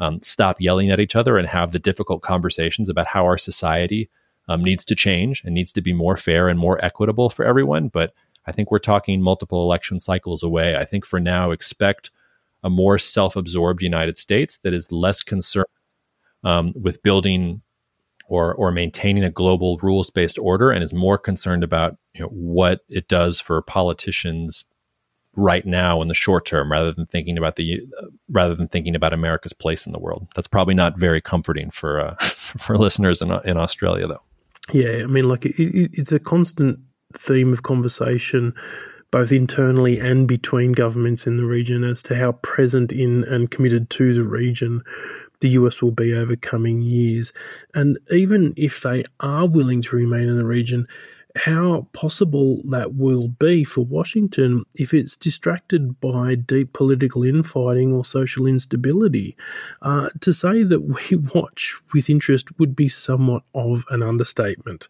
[0.00, 4.10] um, stop yelling at each other and have the difficult conversations about how our society
[4.48, 7.88] um, needs to change and needs to be more fair and more equitable for everyone.
[7.88, 8.12] But
[8.46, 10.76] I think we're talking multiple election cycles away.
[10.76, 12.10] I think for now, expect
[12.62, 15.66] a more self absorbed United States that is less concerned
[16.44, 17.62] um, with building
[18.28, 22.28] or, or maintaining a global rules based order and is more concerned about you know,
[22.28, 24.64] what it does for politicians
[25.36, 28.94] right now in the short term rather than thinking about the uh, rather than thinking
[28.94, 30.26] about America's place in the world.
[30.34, 34.22] That's probably not very comforting for uh, for listeners in in Australia though.
[34.72, 36.78] Yeah, I mean like it, it, it's a constant
[37.14, 38.54] theme of conversation
[39.12, 43.88] both internally and between governments in the region as to how present in and committed
[43.88, 44.82] to the region
[45.40, 47.32] the US will be over coming years.
[47.74, 50.86] And even if they are willing to remain in the region,
[51.36, 58.04] how possible that will be for Washington if it's distracted by deep political infighting or
[58.04, 59.36] social instability.
[59.82, 64.88] Uh, to say that we watch with interest would be somewhat of an understatement.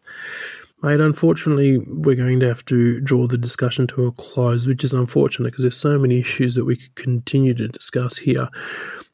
[0.82, 4.92] Mate, unfortunately, we're going to have to draw the discussion to a close, which is
[4.92, 8.48] unfortunate because there's so many issues that we could continue to discuss here.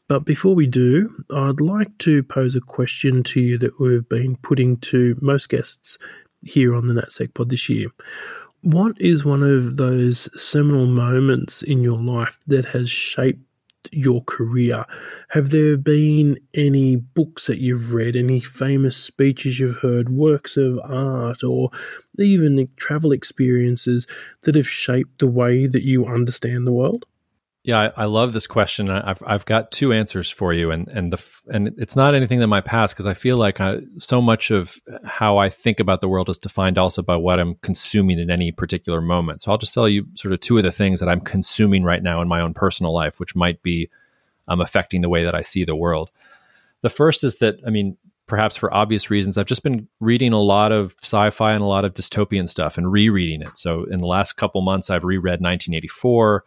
[0.09, 4.37] But before we do, I'd like to pose a question to you that we've been
[4.37, 5.97] putting to most guests
[6.43, 7.89] here on the NatSec pod this year.
[8.63, 13.41] What is one of those seminal moments in your life that has shaped
[13.91, 14.85] your career?
[15.31, 20.79] Have there been any books that you've read, any famous speeches you've heard, works of
[20.85, 21.71] art, or
[22.19, 24.07] even travel experiences
[24.43, 27.05] that have shaped the way that you understand the world?
[27.65, 28.91] Yeah, I, I, love this question.
[28.91, 32.49] I've I've got two answers for you, and and the and it's not anything that
[32.49, 36.09] my past because I feel like I, so much of how I think about the
[36.09, 39.43] world is defined also by what I'm consuming in any particular moment.
[39.43, 42.03] So I'll just tell you sort of two of the things that I'm consuming right
[42.03, 43.89] now in my own personal life, which might be
[44.49, 46.11] um, affecting the way that I see the world.
[46.81, 47.97] The first is that I mean,
[48.27, 51.85] perhaps for obvious reasons, I've just been reading a lot of sci-fi and a lot
[51.85, 53.57] of dystopian stuff and rereading it.
[53.57, 56.43] So in the last couple months, I've reread 1984.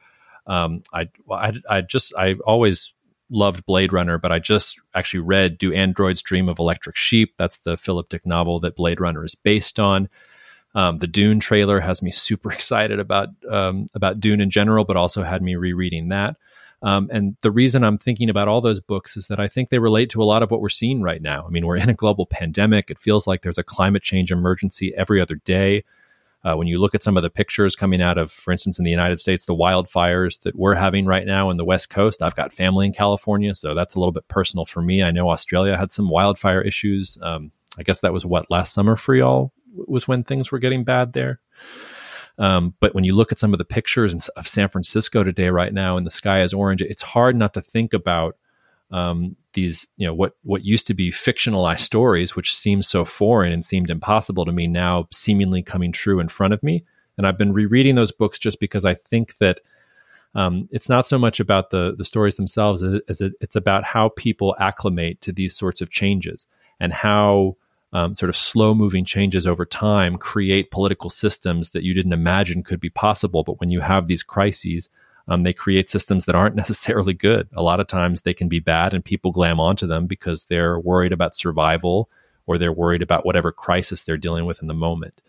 [0.48, 2.94] Um, I, I, I just I always
[3.30, 7.34] loved Blade Runner, but I just actually read Do Androids Dream of Electric Sheep?
[7.38, 10.10] That's the Philip Dick novel that Blade Runner is based on.
[10.76, 14.98] Um, the Dune trailer has me super excited about um, about Dune in general, but
[14.98, 16.36] also had me rereading that.
[16.82, 19.80] Um, and the reason I'm thinking about all those books is that I think they
[19.80, 21.44] relate to a lot of what we're seeing right now.
[21.46, 22.92] I mean, we're in a global pandemic.
[22.92, 25.84] It feels like there's a climate change emergency every other day.
[26.46, 28.86] Uh, when you look at some of the pictures coming out of, for instance, in
[28.86, 32.36] the United States, the wildfires that we're having right now in the West Coast, I've
[32.36, 35.02] got family in California, so that's a little bit personal for me.
[35.02, 37.18] I know Australia had some wildfire issues.
[37.20, 40.84] Um, I guess that was what last summer for y'all was when things were getting
[40.84, 41.40] bad there.
[42.38, 45.74] Um, but when you look at some of the pictures of San Francisco today, right
[45.74, 48.38] now, and the sky is orange, it's hard not to think about
[48.92, 53.52] um, these, you know, what what used to be fictionalized stories, which seemed so foreign
[53.52, 56.84] and seemed impossible to me, now seemingly coming true in front of me.
[57.18, 59.62] And I've been rereading those books just because I think that
[60.36, 64.10] um, it's not so much about the the stories themselves as, it, it's about how
[64.10, 66.46] people acclimate to these sorts of changes
[66.80, 67.56] and how
[67.94, 72.64] um, sort of slow moving changes over time create political systems that you didn't imagine
[72.64, 73.44] could be possible.
[73.44, 74.90] But when you have these crises,
[75.28, 77.48] um, they create systems that aren't necessarily good.
[77.54, 80.80] A lot of times they can be bad and people glam onto them because they're
[80.80, 82.10] worried about survival
[82.46, 85.22] or they're worried about whatever crisis they're dealing with in the moment.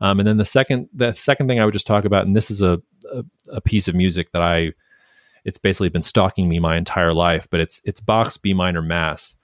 [0.00, 2.50] Um, and then the second, the second thing I would just talk about, and this
[2.50, 2.80] is a,
[3.12, 4.72] a, a piece of music that I,
[5.44, 9.34] it's basically been stalking me my entire life, but it's it's Bach's B minor Mass.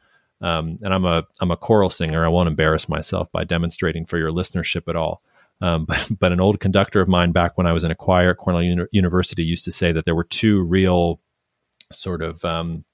[0.40, 2.24] Um, and I'm a I'm a choral singer.
[2.24, 5.22] I won't embarrass myself by demonstrating for your listenership at all.
[5.60, 8.30] Um, but but an old conductor of mine back when I was in a choir
[8.30, 11.20] at Cornell Uni- University used to say that there were two real
[11.92, 12.84] sort of um,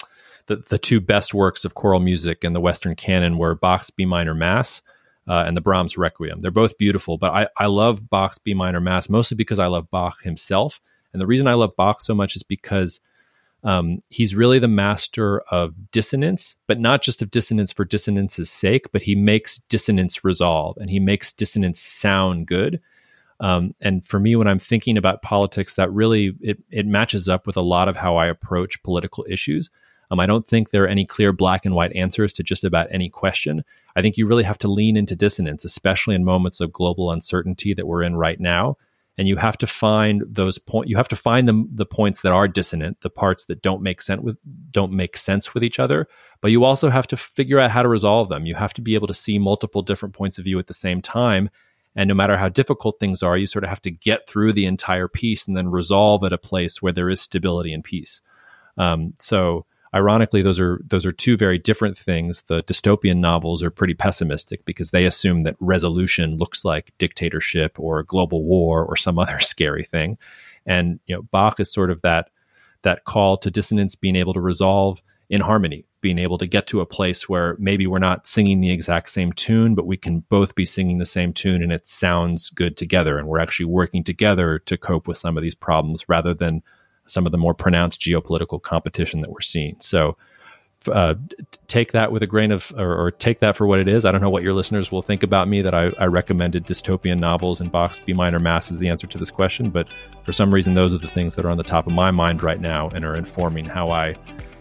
[0.46, 4.04] the the two best works of choral music in the Western canon were Bach's B
[4.04, 4.82] minor Mass.
[5.28, 6.38] Uh, and the Brahms Requiem.
[6.38, 9.90] They're both beautiful, but I, I love Bach's B minor Mass mostly because I love
[9.90, 10.80] Bach himself.
[11.12, 13.00] And the reason I love Bach so much is because
[13.66, 18.92] um, he's really the master of dissonance, but not just of dissonance for dissonance's sake,
[18.92, 22.80] but he makes dissonance resolve and he makes dissonance sound good.
[23.40, 27.44] Um, and for me, when I'm thinking about politics, that really it, it matches up
[27.44, 29.68] with a lot of how I approach political issues.
[30.12, 32.86] Um, I don't think there are any clear black and white answers to just about
[32.92, 33.64] any question.
[33.96, 37.74] I think you really have to lean into dissonance, especially in moments of global uncertainty
[37.74, 38.76] that we're in right now
[39.18, 42.32] and you have to find those point you have to find them the points that
[42.32, 44.36] are dissonant the parts that don't make sense with
[44.70, 46.06] don't make sense with each other.
[46.40, 48.46] But you also have to figure out how to resolve them.
[48.46, 51.00] You have to be able to see multiple different points of view at the same
[51.00, 51.50] time.
[51.94, 54.66] And no matter how difficult things are you sort of have to get through the
[54.66, 58.20] entire piece and then resolve at a place where there is stability and peace.
[58.76, 59.64] Um, so
[59.96, 62.42] ironically those are those are two very different things.
[62.42, 67.98] The dystopian novels are pretty pessimistic because they assume that resolution looks like dictatorship or
[67.98, 70.18] a global war or some other scary thing.
[70.66, 72.30] And you know bach is sort of that
[72.82, 76.80] that call to dissonance being able to resolve in harmony being able to get to
[76.80, 80.54] a place where maybe we're not singing the exact same tune but we can both
[80.54, 83.18] be singing the same tune and it sounds good together.
[83.18, 86.62] And we're actually working together to cope with some of these problems rather than
[87.06, 89.76] some of the more pronounced geopolitical competition that we're seeing.
[89.80, 90.16] So
[90.88, 91.14] uh,
[91.66, 94.04] take that with a grain of, or, or, take that for what it is.
[94.04, 97.18] I don't know what your listeners will think about me that I, I, recommended dystopian
[97.18, 99.88] novels and Bach's B minor Mass as the answer to this question, but
[100.24, 102.42] for some reason, those are the things that are on the top of my mind
[102.42, 104.12] right now and are informing how I,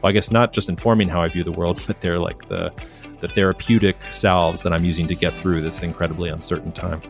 [0.01, 2.73] well, I guess not just informing how I view the world, but they're like the
[3.21, 7.01] the therapeutic salves that I'm using to get through this incredibly uncertain time.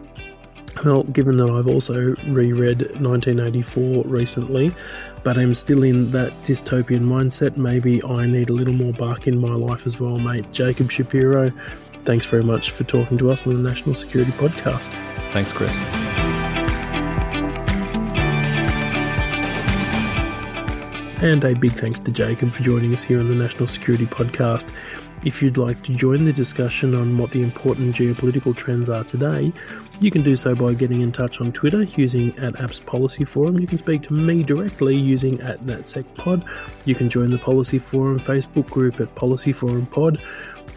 [0.83, 4.73] Well, given that I've also reread 1984 recently,
[5.23, 9.39] but I'm still in that dystopian mindset, maybe I need a little more Bach in
[9.39, 10.51] my life as well, mate.
[10.51, 11.51] Jacob Shapiro,
[12.03, 14.89] thanks very much for talking to us on the National Security Podcast.
[15.31, 15.75] Thanks, Chris.
[21.21, 24.69] And a big thanks to Jacob for joining us here on the National Security Podcast.
[25.25, 29.51] If you'd like to join the discussion on what the important geopolitical trends are today,
[29.99, 33.57] you can do so by getting in touch on Twitter using at Apps Policy Forum.
[33.57, 36.47] You can speak to me directly using at NatSecPod.
[36.85, 40.21] You can join the Policy Forum Facebook group at Policy Forum Pod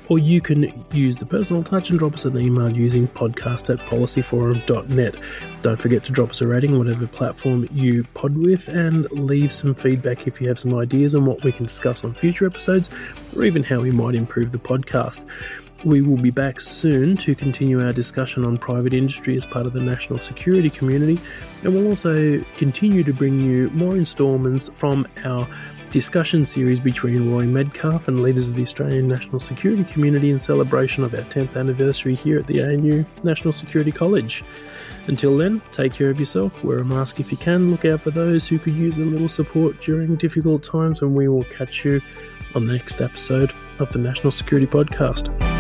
[0.09, 3.79] or you can use the personal touch and drop us an email using podcast at
[3.87, 5.17] policyforum.net.
[5.63, 9.53] Don't forget to drop us a rating on whatever platform you pod with and leave
[9.53, 12.91] some feedback if you have some ideas on what we can discuss on future episodes
[13.37, 15.25] or even how we might improve the podcast.
[15.85, 19.73] We will be back soon to continue our discussion on private industry as part of
[19.73, 21.21] the national security community,
[21.63, 25.47] and we'll also continue to bring you more installments from our
[25.91, 31.05] discussion series between Rory Medcalf and leaders of the Australian national security community in celebration
[31.05, 34.45] of our 10th anniversary here at the ANU National Security College.
[35.07, 38.11] Until then, take care of yourself, wear a mask if you can, look out for
[38.11, 42.01] those who could use a little support during difficult times, and we will catch you
[42.55, 45.58] on the next episode of the National Security Podcast.